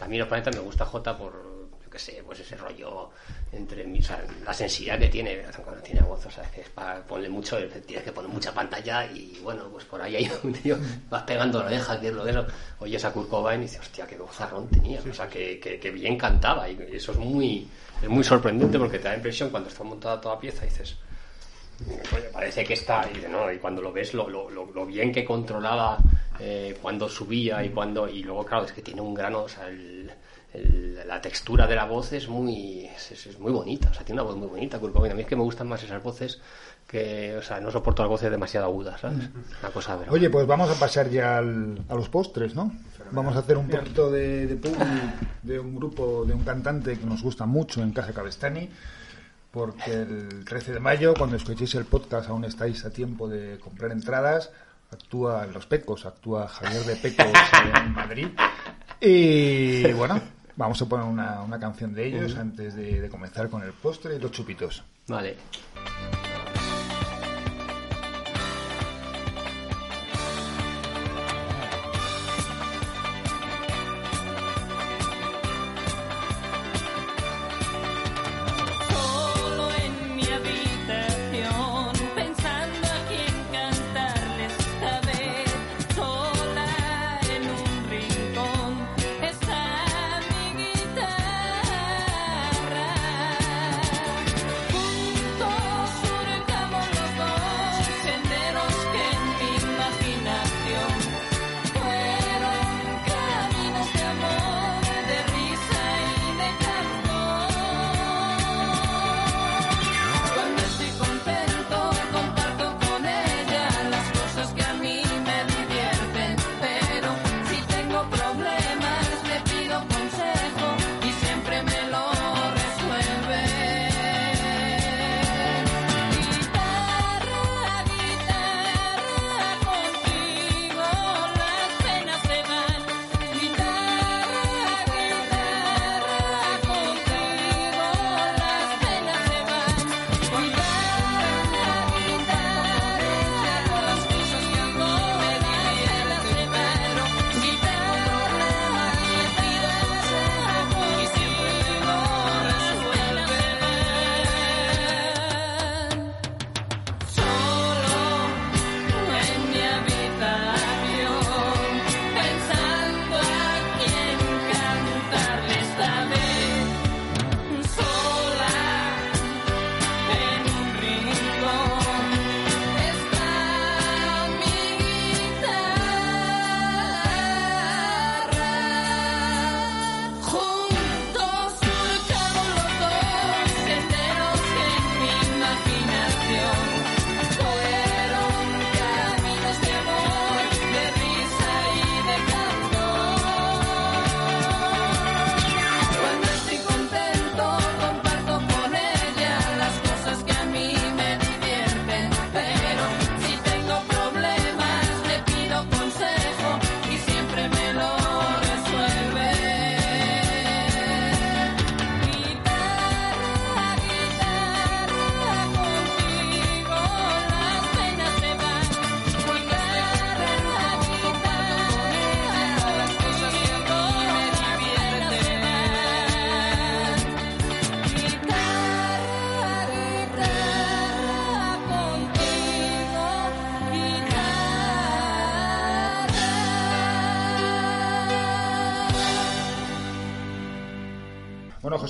[0.00, 1.32] A mí los planetas me gusta J por,
[1.98, 3.10] qué sé, pues ese rollo
[3.52, 6.68] entre o sea, la sensibilidad que tiene, cuando tiene voz, o sea, es que es
[6.68, 10.52] para ponerle mucho, tienes que poner mucha pantalla y bueno, pues por ahí hay un
[10.52, 10.78] tío,
[11.10, 12.46] vas pegando la oreja, que es lo de eso,
[12.78, 15.90] oyes a Kurt Cobain y dices, hostia, qué vozarrón tenía, o sea, que, que, que
[15.90, 16.68] bien cantaba.
[16.68, 17.68] Y eso es muy,
[18.00, 20.96] es muy sorprendente porque te da impresión cuando está montada toda pieza y dices,
[22.12, 25.24] Oye, parece que está y, no, y cuando lo ves lo, lo, lo bien que
[25.24, 25.96] controlaba
[26.40, 29.68] eh, cuando subía y cuando y luego claro es que tiene un grano o sea
[29.68, 30.10] el,
[30.54, 34.30] el- la textura de la voz es muy es, muy bonita o sea tiene una
[34.30, 36.40] voz muy bonita Kurt a mí es que me gustan más esas voces
[36.86, 39.28] que o sea no soporto las voces demasiado agudas sabes
[39.60, 42.72] una cosa pero Oye, pues vamos a pasar ya al- a los postres, ¿no?
[43.12, 45.00] Vamos a hacer un poquito de, de publi
[45.42, 48.68] de un grupo, de un cantante que nos gusta mucho en Casa Cabestani,
[49.50, 53.92] porque el 13 de mayo, cuando escuchéis el podcast, aún estáis a tiempo de comprar
[53.92, 54.50] entradas,
[54.92, 57.26] actúa en Los Pecos, actúa Javier de Pecos
[57.84, 58.28] en Madrid.
[59.00, 60.20] Y bueno,
[60.58, 64.16] vamos a poner una, una canción de ellos antes de, de comenzar con el postre
[64.16, 64.82] y los chupitos.
[65.06, 65.36] vale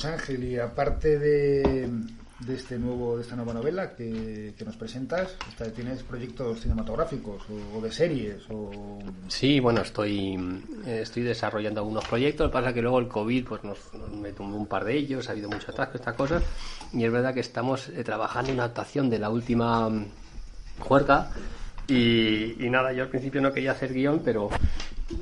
[0.04, 1.88] Ángel, y aparte de,
[2.48, 7.42] este nuevo, de esta nueva novela que, nos presentas, esta- ¿tienes proyectos cinematográficos
[7.74, 8.42] o, de series?
[8.50, 8.98] O...
[9.28, 12.46] Sí, bueno, estoy, eh, estoy desarrollando algunos proyectos.
[12.46, 14.96] Lo que pasa que luego el COVID pues nos, nos me tumbó un par de
[14.96, 16.42] ellos, ha habido mucho atasco, estas cosas.
[16.92, 20.06] Y es verdad que estamos eh, trabajando en una adaptación de la última mm,
[20.80, 21.30] juerga.
[21.88, 24.50] Y, y nada, yo al principio no quería hacer guion, pero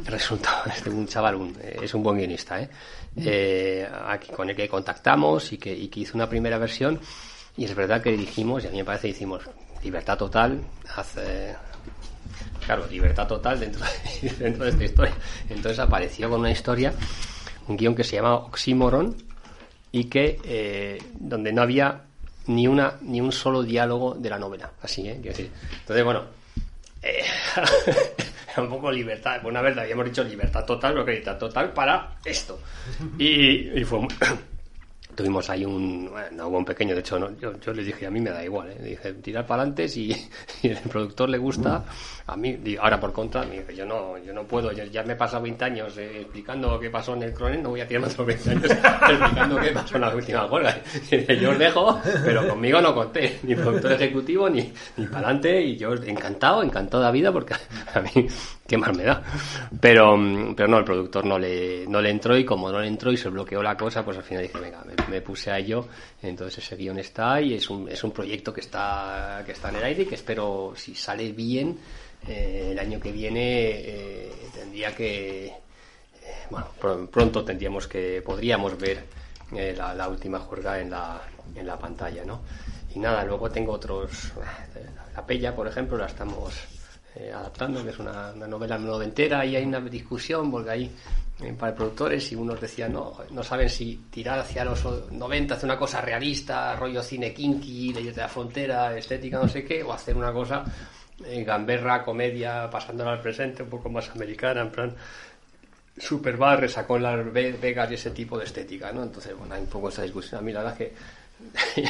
[0.04, 2.68] resulta, este un chaval un- eh, es un buen guionista, ¿eh?
[3.16, 6.98] Eh, aquí, con el que contactamos y que, y que hizo una primera versión.
[7.56, 9.42] Y es verdad que dijimos, y a mí me parece hicimos
[9.82, 10.60] libertad total,
[10.94, 11.54] hace,
[12.66, 13.82] Claro, libertad total dentro
[14.20, 15.14] de, dentro de esta historia.
[15.48, 16.92] Entonces apareció con una historia,
[17.68, 19.16] un guion que se llama Oxímoron
[19.92, 22.02] y que eh, donde no había
[22.48, 24.72] ni una ni un solo diálogo de la novela.
[24.82, 25.14] Así, ¿eh?
[25.22, 26.24] Entonces, bueno,
[27.06, 27.24] eh,
[28.58, 29.44] un poco libertad.
[29.44, 32.60] Una vez le habíamos dicho libertad total, pero que libertad total para esto.
[33.18, 34.08] Y, y fue muy-
[35.16, 38.20] Tuvimos ahí un, bueno, un pequeño, de hecho, no, yo, yo le dije, a mí
[38.20, 38.78] me da igual, ¿eh?
[38.82, 40.14] Dije, tirar para adelante, si,
[40.62, 41.84] el productor le gusta,
[42.26, 45.16] a mí, ahora por contra, me yo no, yo no puedo, yo ya me he
[45.16, 48.26] pasado 20 años eh, explicando qué pasó en el Cronen, no voy a tirar otros
[48.26, 50.76] 20 años explicando qué pasó en la última huelga.
[51.40, 55.76] Yo os dejo, pero conmigo no conté, ni productor ejecutivo, ni, ni para adelante, y
[55.76, 57.54] yo encantado, encantado de vida, porque
[57.94, 58.26] a mí,
[58.66, 59.22] qué más me da.
[59.80, 62.88] Pero, mm, pero no, el productor no le, no le entró, y como no le
[62.88, 65.86] entró y se bloqueó la cosa, pues al final dije, venga, me puse a ello,
[66.22, 69.76] entonces ese guion está y es un, es un proyecto que está, que está en
[69.76, 71.78] el aire y que espero, si sale bien,
[72.26, 73.40] eh, el año que viene
[73.70, 75.52] eh, tendría que, eh,
[76.50, 79.04] bueno, pr- pronto tendríamos que, podríamos ver
[79.52, 81.20] la, última juerga en la,
[81.54, 82.42] en la pantalla, ¿no?
[82.94, 84.32] Y nada, luego tengo otros,
[85.14, 86.54] La Pella, por ejemplo, la estamos
[87.34, 90.90] adaptando, que es una, una novela noventera y hay una discusión porque hay
[91.58, 94.82] para productores y unos decían no, no saben si tirar hacia los
[95.12, 99.64] 90, hacer una cosa realista, rollo cine kinky, leyes de la frontera, estética, no sé
[99.64, 100.64] qué, o hacer una cosa
[101.26, 104.94] eh, gamberra, comedia, pasándola al presente, un poco más americana, en plan
[105.98, 109.02] Superbar resacó en Las Ve- Vegas y ese tipo de estética, ¿no?
[109.02, 110.40] Entonces, bueno, hay un poco esa discusión.
[110.40, 110.92] A mí la verdad es
[111.74, 111.80] que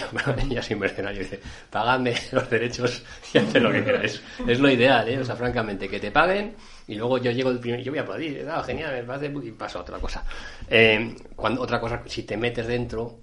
[0.49, 1.41] ella soy mercenario, dice,
[1.71, 3.03] pagadme los derechos
[3.35, 4.23] y haced lo que queráis.
[4.47, 5.19] Es lo ideal, ¿eh?
[5.19, 6.55] O sea, francamente, que te paguen
[6.89, 9.53] y luego yo llego el primer, yo voy a aplaudir, ah, genial, me parece, y
[9.53, 10.25] pasa otra cosa.
[10.69, 13.19] Eh, cuando, otra cosa, si te metes dentro,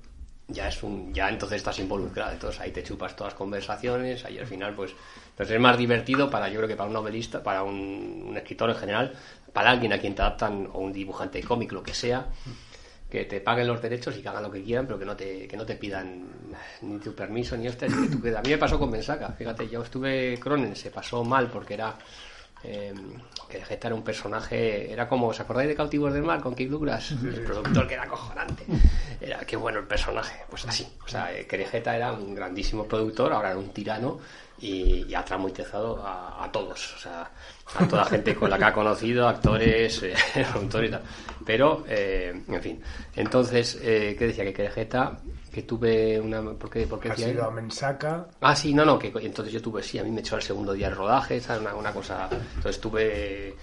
[0.48, 4.38] ya es un, ya entonces estás involucrado, entonces ahí te chupas todas las conversaciones, ahí
[4.38, 4.94] al final pues,
[5.30, 8.76] entonces es más divertido para, yo creo que para un novelista, para un, escritor en
[8.76, 9.14] general,
[9.54, 12.28] para alguien a quien te adaptan, o un dibujante de cómic, lo que sea,
[13.10, 15.48] que te paguen los derechos y que hagan lo que quieran, pero que no te,
[15.48, 16.26] que no te pidan
[16.82, 18.40] ni tu permiso ni este, ni quedas.
[18.40, 21.96] A mí me pasó con Mensaca, fíjate, yo estuve, Cronen se pasó mal porque era,
[22.64, 22.94] eh,
[23.50, 26.70] que Vegeta era un personaje, era como, ¿os acordáis de Cautivos del Mar con Keith
[26.70, 27.12] Douglas?
[27.12, 28.66] El productor que era acojonante.
[29.22, 30.88] Era, qué bueno el personaje, pues así.
[31.06, 34.20] O sea, eh, que Vegeta era un grandísimo productor, ahora era un tirano
[34.60, 37.30] y, y ha tramuitezado a, a todos, o sea,
[37.76, 40.16] a toda gente con la que ha conocido, actores, eh,
[40.52, 41.02] productores y tal.
[41.46, 42.82] Pero, eh, en fin.
[43.16, 44.52] Entonces, ¿qué decía?
[44.52, 45.20] Que Vegeta,
[45.54, 46.42] que tuve una...
[46.42, 47.48] ¿Por qué, por qué Ha decía sido él?
[47.48, 48.26] a Mensaca.
[48.42, 50.74] Ah, sí, no, no, que entonces yo tuve, sí, a mí me echó el segundo
[50.74, 52.28] día el rodaje, esa una, una cosa.
[52.56, 53.56] Entonces tuve.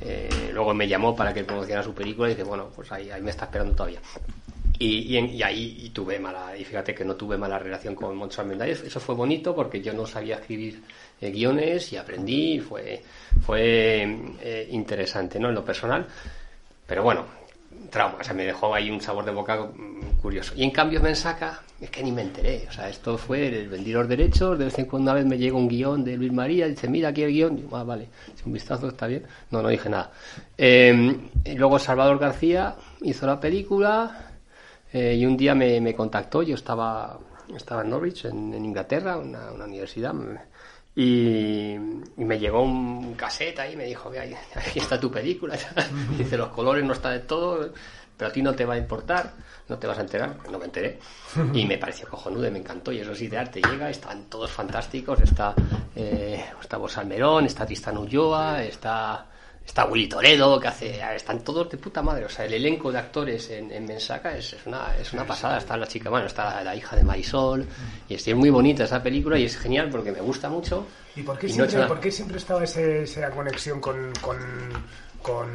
[0.00, 3.20] eh, luego me llamó para que promocionara su película y dije, bueno, pues ahí, ahí
[3.22, 4.00] me está esperando todavía.
[4.78, 7.94] Y, y, en- y ahí y tuve mala, y fíjate que no tuve mala relación
[7.94, 10.82] con Montserrat Mendáez, eso fue bonito porque yo no sabía escribir
[11.20, 13.02] eh, guiones y aprendí, y fue,
[13.40, 14.02] fue
[14.42, 15.48] eh, interesante, ¿no?
[15.48, 16.06] En lo personal,
[16.86, 17.24] pero bueno,
[17.90, 20.52] trauma, o sea, me dejó ahí un sabor de boca mm, curioso.
[20.56, 23.92] Y en cambio Mensaca, es que ni me enteré, o sea, esto fue el vendí
[23.92, 26.66] los derechos, de vez en cuando una vez me llega un guion de Luis María,
[26.68, 28.08] dice, mira aquí el guion, Digo, ah, vale,
[28.44, 30.12] un vistazo está bien, no, no dije nada.
[30.56, 34.30] Y luego Salvador García hizo la película
[34.92, 37.18] eh, y un día me, contactó, yo estaba,
[37.54, 40.14] estaba en Norwich, en, en Inglaterra, una, una universidad,
[40.96, 41.76] y,
[42.16, 45.56] me llegó un cassette ahí y me dijo, "Ve, ahí, aquí está tu película.
[46.16, 47.70] Dice, los colores no están de todo,
[48.16, 49.34] pero a ti no te va a importar,
[49.68, 50.36] no te vas a enterar.
[50.50, 50.98] No me enteré.
[51.52, 52.92] Y me pareció cojonudo me encantó.
[52.92, 55.20] Y eso sí, de arte llega, están todos fantásticos.
[55.20, 55.54] Está,
[55.94, 59.26] eh, está Bosa Almerón, está Tristan Ulloa, está,
[59.66, 62.24] está Willy Toledo, que hace, están todos de puta madre.
[62.24, 65.58] O sea, el elenco de actores en, en Mensaca es, es una, es una pasada.
[65.58, 67.66] Está la chica, bueno, está la, la hija de Marisol.
[68.08, 70.86] Y es, y es muy bonita esa película y es genial porque me gusta mucho.
[71.16, 71.88] ¿Y por qué no he siempre, nada.
[71.88, 74.38] por qué siempre estaba ese- esa conexión con, con,
[75.22, 75.48] con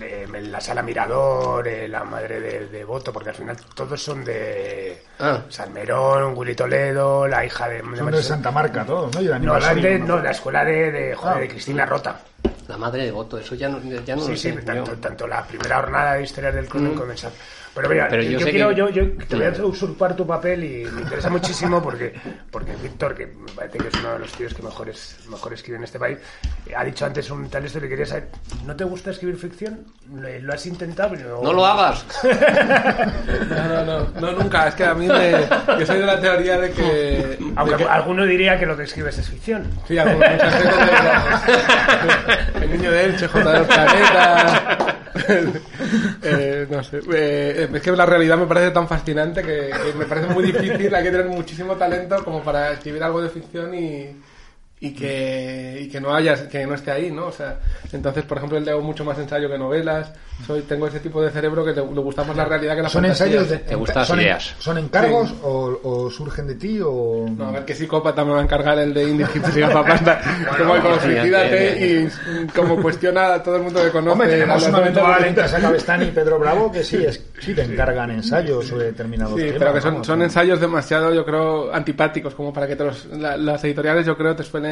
[0.00, 3.12] eh, la sala Mirador, eh, la madre de, de Boto?
[3.12, 5.40] Porque al final todos son de Ah.
[5.48, 7.80] Salmerón, Willy Toledo, la hija de...
[7.96, 9.20] Son de Santa Marca todos, ¿no?
[9.22, 10.06] Y de No, son de, ¿no?
[10.06, 11.40] no, la escuela de, de, joder, Ah.
[11.40, 12.20] de Cristina Rota.
[12.68, 14.62] La madre de Voto, eso ya no, ya no Sí, lo sí, sé.
[14.62, 16.68] tanto, yo- tanto la primera jornada de historias del Mm.
[16.68, 17.30] cómic como esa.
[17.74, 20.14] Pero mira, Pero yo, yo yo sé quiero, que- yo, yo te voy a usurpar
[20.14, 22.12] tu papel y me interesa muchísimo porque,
[22.50, 25.78] porque Víctor, que me parece que es uno de los tíos que mejores, mejor escribe
[25.78, 26.18] en este país,
[26.66, 28.28] eh, ha dicho antes un tal esto que quería saber,
[28.66, 29.86] ¿no te gusta escribir ficción?
[30.14, 31.10] ¿Lo, lo has intentado?
[31.16, 32.04] Pero No lo hagas.
[33.48, 34.68] No, no, no, no, nunca.
[34.68, 35.32] Es que a mí me.
[35.78, 36.82] Yo soy de la teoría de que.
[36.82, 39.66] de Aunque que- alguno diría que lo que escribes es ficción.
[39.86, 40.28] Sí, algunos-
[42.60, 43.52] El niño de Elche, J.
[43.52, 44.96] del Planeta.
[46.24, 47.00] Eh, no sé.
[47.12, 50.94] Eh, es que la realidad me parece tan fascinante que, que me parece muy difícil.
[50.94, 54.16] Hay que tener muchísimo talento como para escribir algo de ficción y.
[54.84, 57.26] Y que, y que no haya, que no esté ahí, ¿no?
[57.26, 57.60] O sea,
[57.92, 60.12] entonces, por ejemplo, leo mucho más ensayo que novelas.
[60.44, 62.88] Soy, tengo ese tipo de cerebro que le, le gusta más la realidad que la
[62.88, 63.26] ¿Son fantasía.
[63.26, 64.56] ensayos de, Te gustan son, en- ideas.
[64.58, 67.26] ¿Son encargos o, o surgen de ti o...?
[67.36, 70.20] No, a ver qué psicópata me va a encargar el de Indigitos y Gafapasta.
[70.58, 74.12] como, suicídate y como cuestiona a todo el mundo que conoce.
[74.12, 77.22] Hombre, tenemos la- un la- habitual en Casa Cabestán y Pedro Bravo que sí, es,
[77.40, 79.58] sí te encargan ensayos sobre determinados Sí, temas.
[79.60, 83.36] pero que son, son ensayos demasiado, yo creo, antipáticos, como para que te los, la-
[83.36, 84.71] las editoriales, yo creo, te suelen,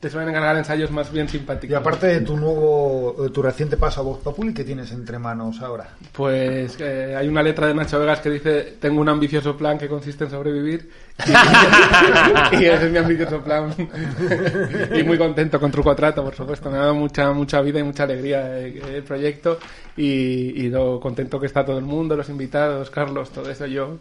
[0.00, 1.72] te suelen encargar ensayos más bien simpáticos.
[1.72, 5.18] Y aparte de tu nuevo, de tu reciente paso a Voz Populi, ¿qué tienes entre
[5.18, 5.88] manos ahora?
[6.12, 9.88] Pues eh, hay una letra de Nacho Vegas que dice, tengo un ambicioso plan que
[9.88, 10.90] consiste en sobrevivir.
[11.26, 11.30] Y,
[12.62, 13.74] y ese es mi ambicioso plan.
[14.94, 16.70] y muy contento con Truco Trato, por supuesto.
[16.70, 19.58] Me ha dado mucha, mucha vida y mucha alegría eh, el proyecto.
[19.96, 23.98] Y, y lo contento que está todo el mundo, los invitados, Carlos, todo eso, yo.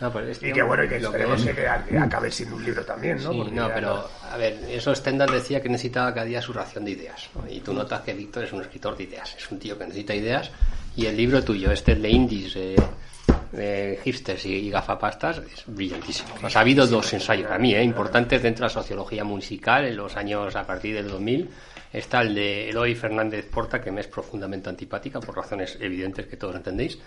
[0.00, 2.54] No, pues es Y que bueno, y que lo esperemos que- que, que acabe siendo
[2.56, 3.32] un libro también, ¿no?
[3.32, 6.84] Sí, Porque no, pero a ver, eso Stendhal decía que necesitaba cada día su ración
[6.84, 7.28] de ideas.
[7.34, 7.50] ¿no?
[7.50, 10.14] Y tú notas que Víctor es un escritor de ideas, es un tío que necesita
[10.14, 10.50] ideas.
[10.96, 12.76] Y el libro tuyo, este de Indies, eh,
[13.54, 16.34] eh, hipsters y, y gafapastas, es brillantísimo.
[16.42, 19.84] O sea, ha habido dos ensayos, a mí, eh, importantes dentro de la sociología musical
[19.84, 21.48] en los años a partir del 2000.
[21.92, 26.36] Está el de Eloy Fernández Porta, que me es profundamente antipática por razones evidentes que
[26.36, 26.98] todos entendéis,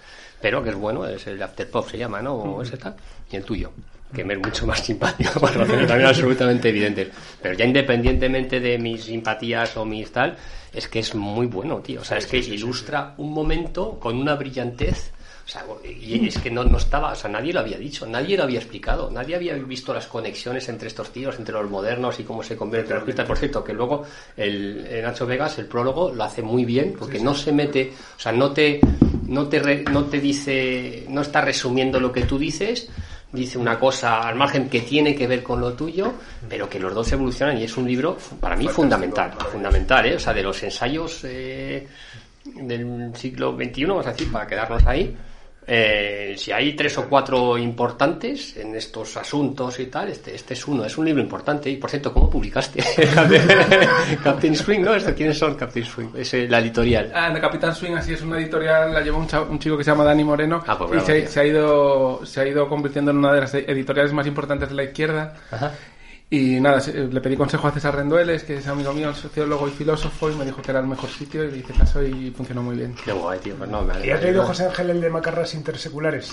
[0.41, 2.33] pero que es bueno, es el Afterpop se llama, ¿no?
[2.35, 2.95] O ese tal.
[3.31, 3.71] Y el tuyo,
[4.13, 7.09] que me es mucho más simpático por razones también absolutamente evidentes.
[7.41, 10.35] Pero ya independientemente de mis simpatías o mis tal,
[10.73, 12.01] es que es muy bueno, tío.
[12.01, 15.11] O sea, es que ilustra un momento con una brillantez.
[15.51, 18.43] Sea, y es que no, no estaba, o sea, nadie lo había dicho, nadie lo
[18.43, 22.41] había explicado, nadie había visto las conexiones entre estos tíos, entre los modernos y cómo
[22.41, 23.25] se convierten los artistas.
[23.27, 24.03] Por cierto, que luego
[24.37, 28.19] el, el Nacho Vegas, el prólogo, lo hace muy bien, porque no se mete, o
[28.19, 28.79] sea, no te,
[29.27, 32.87] no te, re- no te dice, no está resumiendo lo que tú dices,
[33.33, 36.13] dice una cosa al margen que tiene que ver con lo tuyo,
[36.47, 40.15] pero que los dos evolucionan y es un libro para mí fundamental, fundamental, ¿eh?
[40.15, 41.85] o sea, de los ensayos eh,
[42.45, 45.13] del siglo XXI, vamos a decir, para quedarnos ahí.
[45.67, 50.67] Eh, si hay tres o cuatro importantes en estos asuntos y tal, este, este es
[50.67, 51.69] uno, es un libro importante.
[51.69, 52.83] Y por cierto, ¿cómo publicaste?
[54.23, 54.95] Captain Swing, ¿no?
[54.95, 56.09] ¿Esto ¿Quiénes son Captain Swing?
[56.15, 57.11] Es eh, la editorial.
[57.13, 60.03] Ah, Capitán Swing, así es una editorial, la lleva un, un chico que se llama
[60.03, 63.17] Dani Moreno Ah, pues y bravo, se, se ha ido se ha ido convirtiendo en
[63.17, 65.33] una de las editoriales más importantes de la izquierda.
[65.51, 65.71] Ajá.
[66.33, 69.71] Y nada, se- le pedí consejo a César Rendueles, que es amigo mío, sociólogo y
[69.71, 72.63] filósofo, y me dijo que era el mejor sitio y le hice caso y funcionó
[72.63, 72.95] muy bien.
[73.03, 73.53] Qué guay, tío.
[73.55, 76.31] Pues no, me ¿Y has leído José Ángel el de Macarras Interseculares?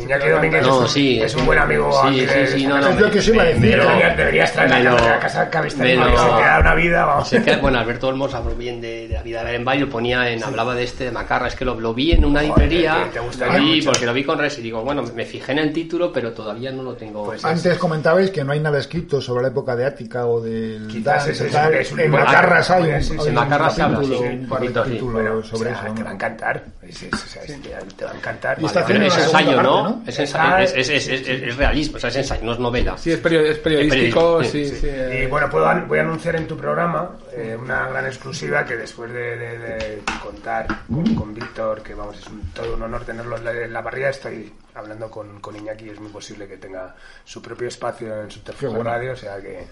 [0.00, 0.28] Iñaki.
[0.30, 1.38] Domínguez No, es, un, sí, es sí.
[1.38, 3.60] un buen amigo Sí, sí, sí, no, no, lo que os iba a decir.
[3.60, 6.30] Me lo- Pero- deberías traer me a la casa Cabestán, me lo- porque se te
[6.42, 7.28] da una vida, vamos.
[7.28, 10.28] Sé que, bueno, Alberto Olmos habló bien de, de la vida de Berenbay, lo ponía
[10.28, 13.90] en, hablaba de este de Macarra, es que lo, lo vi en una librería, mucho.
[13.90, 16.72] porque lo vi con Res y digo, bueno, me fijé en el título, pero todavía
[16.72, 17.24] no lo tengo.
[17.26, 20.86] Pues Antes comentabais que no hay nada escrito sobre la época de Ática o del
[20.88, 21.74] Quizás y es- tal.
[21.74, 24.60] es un- En bueno, Macarras hay un, hay en Macarras habla, capítulo, sí, un par
[24.60, 24.88] de poquito, sí.
[24.90, 25.94] capítulos Bueno, sobre o sea, eso.
[25.94, 26.64] te va a encantar.
[26.82, 28.60] Es- es- o sea, es- te, va a encantar.
[28.60, 30.02] Y está Pero haciendo es ensayo, ¿no?
[30.06, 32.96] Es, ensayo, es, realismo, o sea, es ensayo, no es novela.
[32.98, 37.10] Sí, es, perio- es periodístico, eh, Y bueno, puedo, voy a anunciar en tu programa
[37.32, 42.18] eh, una gran exclusiva que después de, de- de contar con, con Víctor, que vamos,
[42.18, 45.56] es un- todo un honor tenerlo en la, en la parrilla, estoy hablando con, con
[45.56, 46.94] Iñaki es muy posible que tenga
[47.24, 48.84] su propio espacio en Subterfuge bueno.
[48.90, 49.66] Radio, o sea que,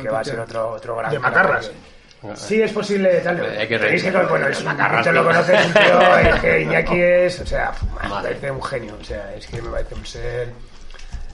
[0.00, 1.10] que va a ser otro, otro gran...
[1.12, 1.70] De Macarras.
[2.36, 3.40] Sí, es posible, tal.
[3.58, 3.78] Hay que
[4.28, 7.72] bueno, es un Macarras, te lo conoces, un tío, es que Iñaki es, o sea,
[8.02, 10.48] me parece un genio, o sea, es que me parece un ser...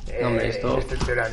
[0.06, 1.30] eh, No, hombre, esto- excepcional.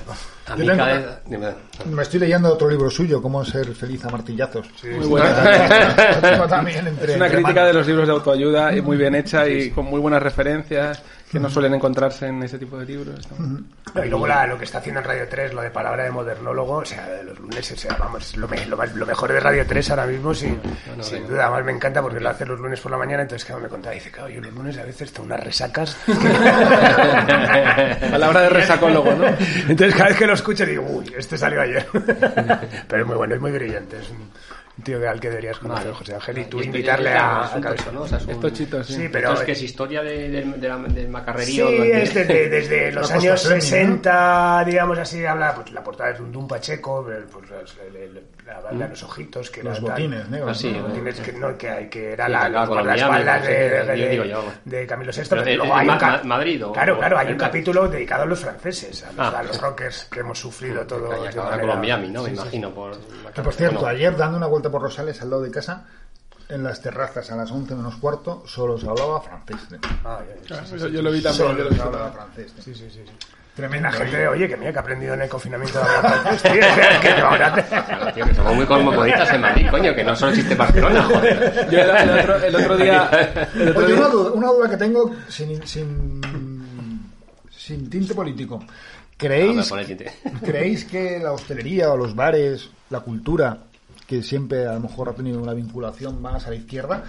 [0.48, 1.06] A mí Yo tengo- cada vez...
[1.26, 1.48] dime.
[1.86, 4.68] Me estoy leyendo otro libro suyo, Cómo ser feliz a martillazos.
[4.84, 5.22] Muy
[6.88, 9.86] entre- Es una crítica de los libros de autoayuda y muy bien hecha y con
[9.86, 11.02] muy buenas referencias
[11.32, 13.28] que no suelen encontrarse en ese tipo de libros.
[13.38, 14.04] ¿no?
[14.04, 16.76] Y luego la- lo que está haciendo en Radio 3, lo de palabra de modernólogo,
[16.78, 19.34] o sea, de los lunes, o sea, vamos, es lo, me- lo, más- lo mejor
[19.34, 20.60] de Radio 3 ahora mismo, sin,
[21.02, 21.48] sin duda.
[21.48, 23.94] Además me encanta porque lo hace los lunes por la mañana, entonces claro, me contaba,
[23.96, 25.98] dice, claro, yo los lunes a veces tengo unas resacas.
[28.12, 29.26] Palabra de resacólogo, ¿no?
[29.28, 31.86] Entonces cada vez que lo escucho digo, uy, este salió ayer.
[32.88, 33.98] Pero es muy bueno, es muy brillante.
[34.00, 34.30] Es un-
[34.78, 35.96] un tío que al que deberías conocer, Vale.
[35.98, 37.92] José Ángel, y tú invitarle a, un cabeza.
[37.94, 38.02] ¿no?
[38.02, 38.94] O sea, es un- Estos chitos, sí.
[38.94, 41.66] Sí, Pero pero es que es historia de, de, de la, del Sí, macarrerío.
[41.72, 46.12] durante- es desde, desde los años cosa premium, 60, digamos así, habla pues, la portada
[46.12, 47.48] de Dundum Pacheco, pues,
[47.88, 50.52] el- el- la banda de los ojitos, que Los botines, negros.
[50.52, 50.88] Ah, sí, Los ¿no?
[50.90, 55.12] botines que, no, que, que era Sí, la, guardaespaldas Miami, de, no de- de Camilo
[55.12, 58.24] VI, Pero, pero, luego hay un ca- Madrid o- Claro, claro, hay un capítulo dedicado
[58.24, 59.40] a los franceses, a los, Ah.
[59.40, 61.10] a los rockers que hemos sufrido todos.
[61.10, 62.20] De manera- con los Miami, ¿no?
[62.26, 62.72] Sí, Me sí, imagino.
[62.72, 62.96] Por,
[63.54, 65.86] cierto, ayer dando una vuelta por Rosales al lado de casa,
[66.50, 69.58] en las terrazas a las 11 menos cuarto, solo se hablaba francés.
[70.04, 70.94] Ah, ya, ya, sí, sí, Yo, sí.
[70.94, 71.48] yo lo vi también.
[71.58, 72.54] yo Solo se hablaba francés.
[72.60, 73.12] Sí, sí, sí, sí.
[73.56, 76.44] Tremenda La gente, oye, que mira que he aprendido en el confinamiento de hablar francés,
[76.44, 76.52] tío,
[77.02, 80.56] que ahora te- tío, que somos muy cosmopolitas en Madrid, coño, que no solo existe
[80.56, 81.68] Barcelona, joder.
[81.72, 83.10] Yo el, el otro, el otro día.
[83.56, 86.22] El otro Oye, día- una duda, una duda que tengo sin, sin,
[87.50, 88.64] sin tinte político.
[89.18, 89.72] ¿Creéis.
[90.44, 93.58] ¿Creéis que la hostelería o los bares, la cultura,
[94.08, 97.04] que siempre a lo mejor ha tenido una vinculación más a la izquierda,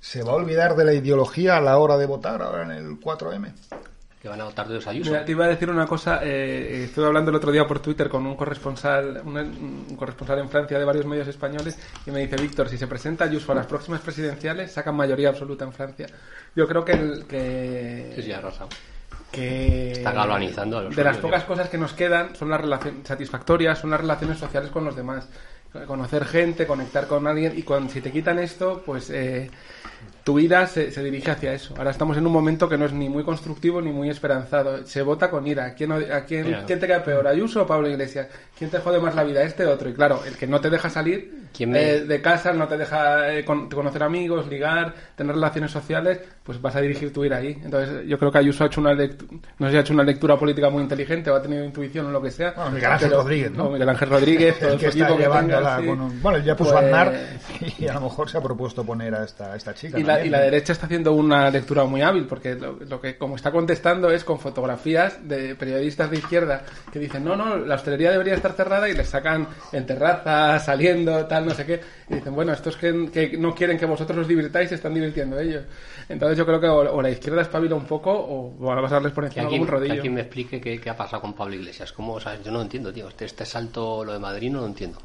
[0.00, 3.00] se va a olvidar de la ideología a la hora de votar ahora en el
[3.00, 3.52] 4M?
[4.20, 5.10] Que van a votar de los Ayuso.
[5.10, 6.20] Mira, te iba a decir una cosa.
[6.22, 10.48] eh, estuve hablando el otro día por Twitter con un corresponsal, un, un corresponsal en
[10.48, 13.66] Francia de varios medios españoles y me dice Víctor, si se presenta Ayuso a las
[13.66, 16.06] próximas presidenciales, sacan mayoría absoluta en Francia.
[16.56, 18.70] Yo creo que el, que, Sí, sí, arrasado.
[19.30, 23.06] que Está galvanizando a los de las pocas cosas que nos quedan son las relaciones
[23.06, 25.28] satisfactorias, son las relaciones sociales con los demás.
[25.86, 29.50] Conocer gente, conectar con alguien y cuando, si te quitan esto, pues eh,
[30.22, 31.74] tu vida se, se dirige hacia eso.
[31.76, 34.86] Ahora estamos en un momento que no es ni muy constructivo ni muy esperanzado.
[34.86, 35.64] Se vota con ira.
[35.66, 38.28] ¿A quién, a quién, quién te cae peor, Ayuso o Pablo Iglesias?
[38.56, 39.88] ¿Quién te jode más la vida, este o otro?
[39.90, 42.76] Y claro, el que no te deja salir ¿Quién me- eh, de casa, no te
[42.78, 47.36] deja eh, con- conocer amigos, ligar, tener relaciones sociales, pues vas a dirigir tu ira
[47.38, 47.58] ahí.
[47.64, 50.02] Entonces yo creo que Ayuso ha hecho una lectura, no sé si ha hecho una
[50.04, 52.52] lectura política muy inteligente o ha tenido intuición o lo que sea.
[52.56, 53.64] Bueno, Miguel Ángel pero- Rodríguez, ¿no?
[53.66, 55.18] o Miguel Ángel Rodríguez, todo El que está equipo
[55.64, 55.86] que llevándola tenga, sí.
[55.86, 57.14] con un- Bueno, ya puso Pues- a andar
[57.78, 59.98] y a lo mejor se ha propuesto poner a esta, a esta chica.
[59.98, 60.44] Y la, también, y la ¿no?
[60.44, 64.24] derecha está haciendo una lectura muy hábil, porque lo, lo que como está contestando es
[64.24, 66.62] con fotografías de periodistas de izquierda
[66.92, 71.26] que dicen, no, no, la hostelería debería estar cerrada y les sacan en terraza, saliendo,
[71.26, 71.80] tal, no sé qué.
[72.08, 75.38] Y dicen, bueno, estos que, que no quieren que vosotros os divirtáis se están divirtiendo
[75.38, 75.64] ellos.
[76.08, 79.12] Entonces yo creo que o, o la izquierda espabila un poco o van a pasarles
[79.12, 79.92] por Que encima alguien, algún que rodillo.
[79.94, 81.92] alguien me explique qué, qué ha pasado con Pablo Iglesias.
[81.92, 83.08] ¿Cómo, o sea, yo no entiendo, tío.
[83.08, 84.98] Este, este salto, lo de Madrid, no lo entiendo.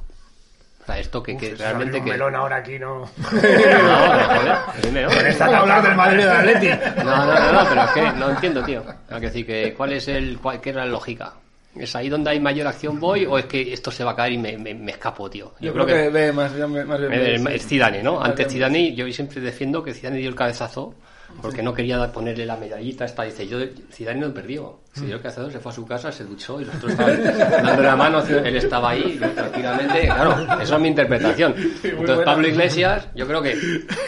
[0.89, 2.11] Sea, esto que, que Uf, realmente abrir un que...
[2.11, 2.99] melón ahora aquí, ¿no?
[2.99, 5.09] No, joder, dime, ¿no?
[5.09, 6.67] Vamos a hablar del Madrid de Atleti.
[6.97, 8.83] No, no, no, no, pero es que no entiendo, tío.
[9.09, 11.33] Hay que decir que cuál es el, cuál, qué es la lógica.
[11.75, 14.33] ¿Es ahí donde hay mayor acción voy o es que esto se va a caer
[14.33, 15.53] y me, me, me escapo, tío?
[15.59, 17.67] Yo, creo, que, ve más bien, más bien ve, Es.
[17.67, 18.19] Zidane, ¿no?
[18.19, 20.95] Más Antes Zidane, yo siempre defiendo que Zidane dio el cabezazo
[21.41, 23.23] porque no quería ponerle la medallita esta.
[23.23, 23.59] Dice, yo,
[23.93, 24.79] Zidane no perdió.
[24.99, 27.23] Se dio cabezazo, se fue a su casa, se duchó y los otros estaban
[27.63, 28.21] dando la mano.
[28.21, 30.05] Él estaba ahí, tranquilamente.
[30.05, 31.55] Claro, eso es mi interpretación.
[31.83, 32.25] Entonces.
[32.25, 33.55] Pablo Iglesias, yo creo que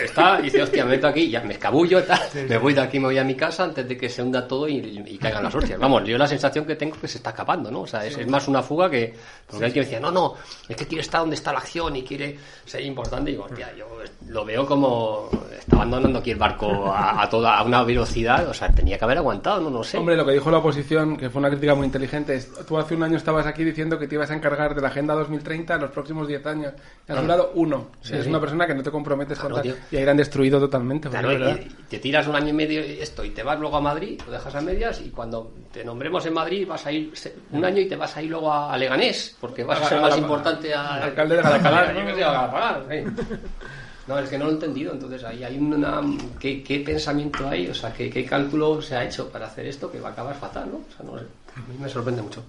[0.03, 2.99] está, y dice, hostia, me meto aquí, ya me escabullo, tal, me voy de aquí,
[2.99, 5.55] me voy a mi casa antes de que se hunda todo y, y caigan las
[5.55, 5.79] hostias.
[5.79, 7.81] Vamos, yo la sensación que tengo es que se está escapando, ¿no?
[7.81, 9.13] O sea, es, es más una fuga que.
[9.47, 10.35] Porque hay quien decía, no, no,
[10.67, 13.31] es que quiere estar donde está la acción y quiere ser importante.
[13.31, 13.85] Y digo, hostia, yo
[14.27, 15.29] lo veo como.
[15.57, 19.05] Está abandonando aquí el barco a, a toda a una velocidad, o sea, tenía que
[19.05, 19.97] haber aguantado, no, no sé.
[19.97, 20.80] Hombre, lo que dijo la oposición,
[21.17, 24.15] que fue una crítica muy inteligente, tú hace un año estabas aquí diciendo que te
[24.15, 26.73] ibas a encargar de la Agenda 2030 en los próximos 10 años.
[27.07, 27.88] Y has durado uno.
[28.01, 28.29] Sí, Eres sí.
[28.29, 29.75] una persona que no te comprometes Claro, con tal.
[29.91, 31.09] Y ahí la han destruido totalmente.
[31.09, 34.19] Claro, y- te tiras un año y medio esto y te vas luego a Madrid,
[34.25, 37.11] lo dejas a medias y cuando te nombremos en Madrid vas a ir
[37.51, 40.13] un año y te vas a ir luego a, Leganés, porque vas a ser más
[40.13, 42.84] a- importante a, alcalde de Galapagar.
[44.08, 44.10] a.
[44.10, 46.02] No, es que no lo he entendido, entonces ahí hay una...
[46.39, 47.68] ¿Qué, qué pensamiento hay?
[47.68, 50.36] O sea, ¿qué, ¿qué cálculo se ha hecho para hacer esto que va a acabar
[50.36, 50.78] fatal, no?
[50.78, 51.26] O sea, no sé.
[51.56, 52.43] A mí me sorprende mucho.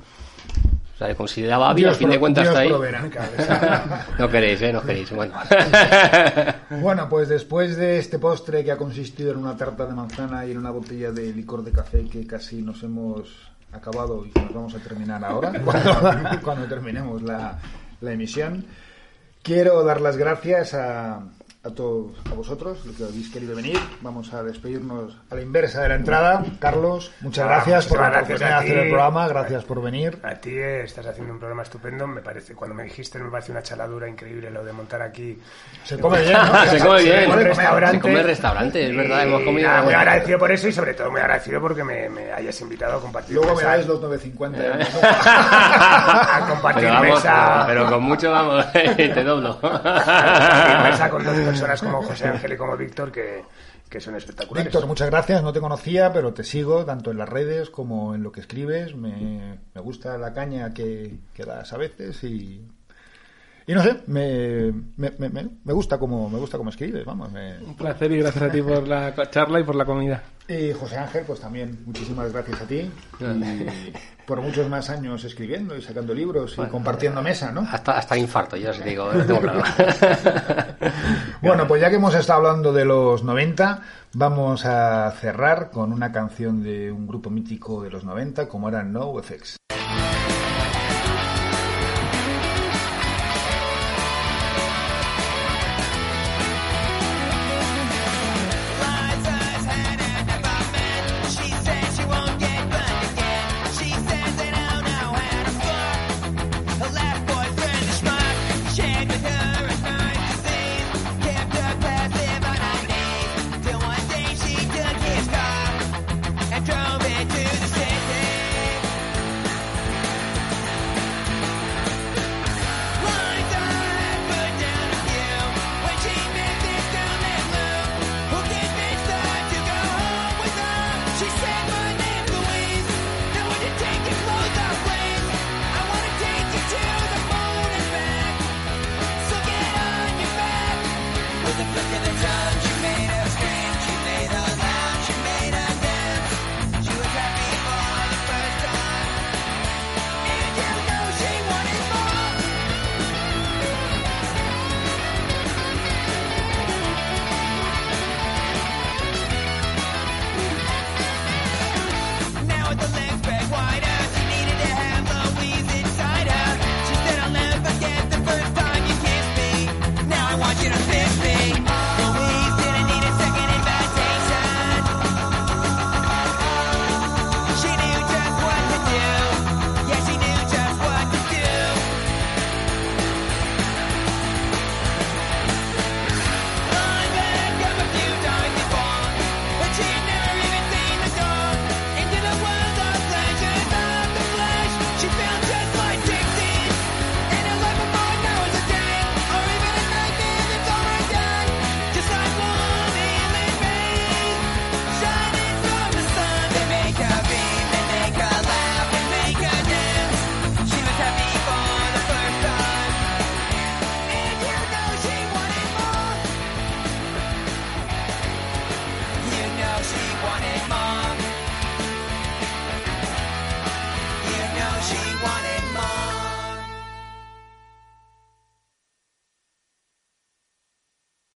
[0.95, 4.01] O sea, le consideraba hábil, al fin de cuentas Dios está ahí.
[4.19, 4.73] No queréis, ¿eh?
[4.73, 5.35] No queréis, bueno.
[6.81, 10.53] Bueno, pues después de este postre que ha consistido en una tarta de manzana y
[10.53, 14.55] en una botella de licor de café que casi nos hemos acabado y que nos
[14.55, 17.59] vamos a terminar ahora, cuando, cuando terminemos la,
[18.01, 18.65] la emisión,
[19.43, 21.21] quiero dar las gracias a,
[21.65, 23.79] a todos a vosotros, los que habéis querido venir.
[24.01, 26.43] Vamos a despedirnos a la inversa de la entrada.
[26.59, 30.19] Carlos, muchas Ah, gracias por la oportunidad de hacer el programa, gracias por venir.
[30.25, 32.57] A ti eh, estás haciendo un programa estupendo, me parece.
[32.57, 35.39] Cuando me dijiste, me parece una chaladura increíble lo de montar aquí.
[35.85, 36.65] Se come bien, ¿no?
[36.71, 37.15] se come bien.
[37.15, 37.47] puede comer.
[37.47, 37.97] restaurante.
[37.97, 39.69] Se come restaurante, es verdad, hemos comido...
[39.69, 42.99] nada, muy agradecido por eso y sobre todo muy agradecido porque me, me hayas invitado
[42.99, 44.59] a compartir Luego me mesa- dais los 950.
[46.37, 47.65] a compartir Pero vamos, mesa.
[47.69, 49.61] pero con mucho vamos, te doblo.
[49.61, 53.45] compartir mesa con dos personas como José Ángel y como Víctor que,
[53.89, 54.73] que son espectaculares.
[54.73, 55.43] Víctor, muchas gracias.
[55.43, 58.95] No te conocía, pero te sigo tanto en las redes como en lo que escribes.
[58.95, 62.67] Me, me gusta la caña que, que das a veces y,
[63.67, 67.31] Y no sé, me, me, me, me- gusta como me gusta como escribes, vamos.
[67.31, 70.23] me- Un placer y gracias a ti por la charla y por la comida.
[70.49, 72.91] Y José Ángel, pues también muchísimas gracias a ti.
[73.21, 73.93] Y
[74.27, 77.61] por muchos más años escribiendo y sacando libros y compartiendo mesa, ¿no?
[77.71, 79.63] Hasta, hasta el infarto, yo os digo, lo tengo claro.
[81.41, 83.83] Bueno, pues ya que hemos estado hablando de los 90,
[84.15, 88.83] vamos a cerrar con una canción de un grupo mítico de los 90, como era
[88.85, 89.57] No FX.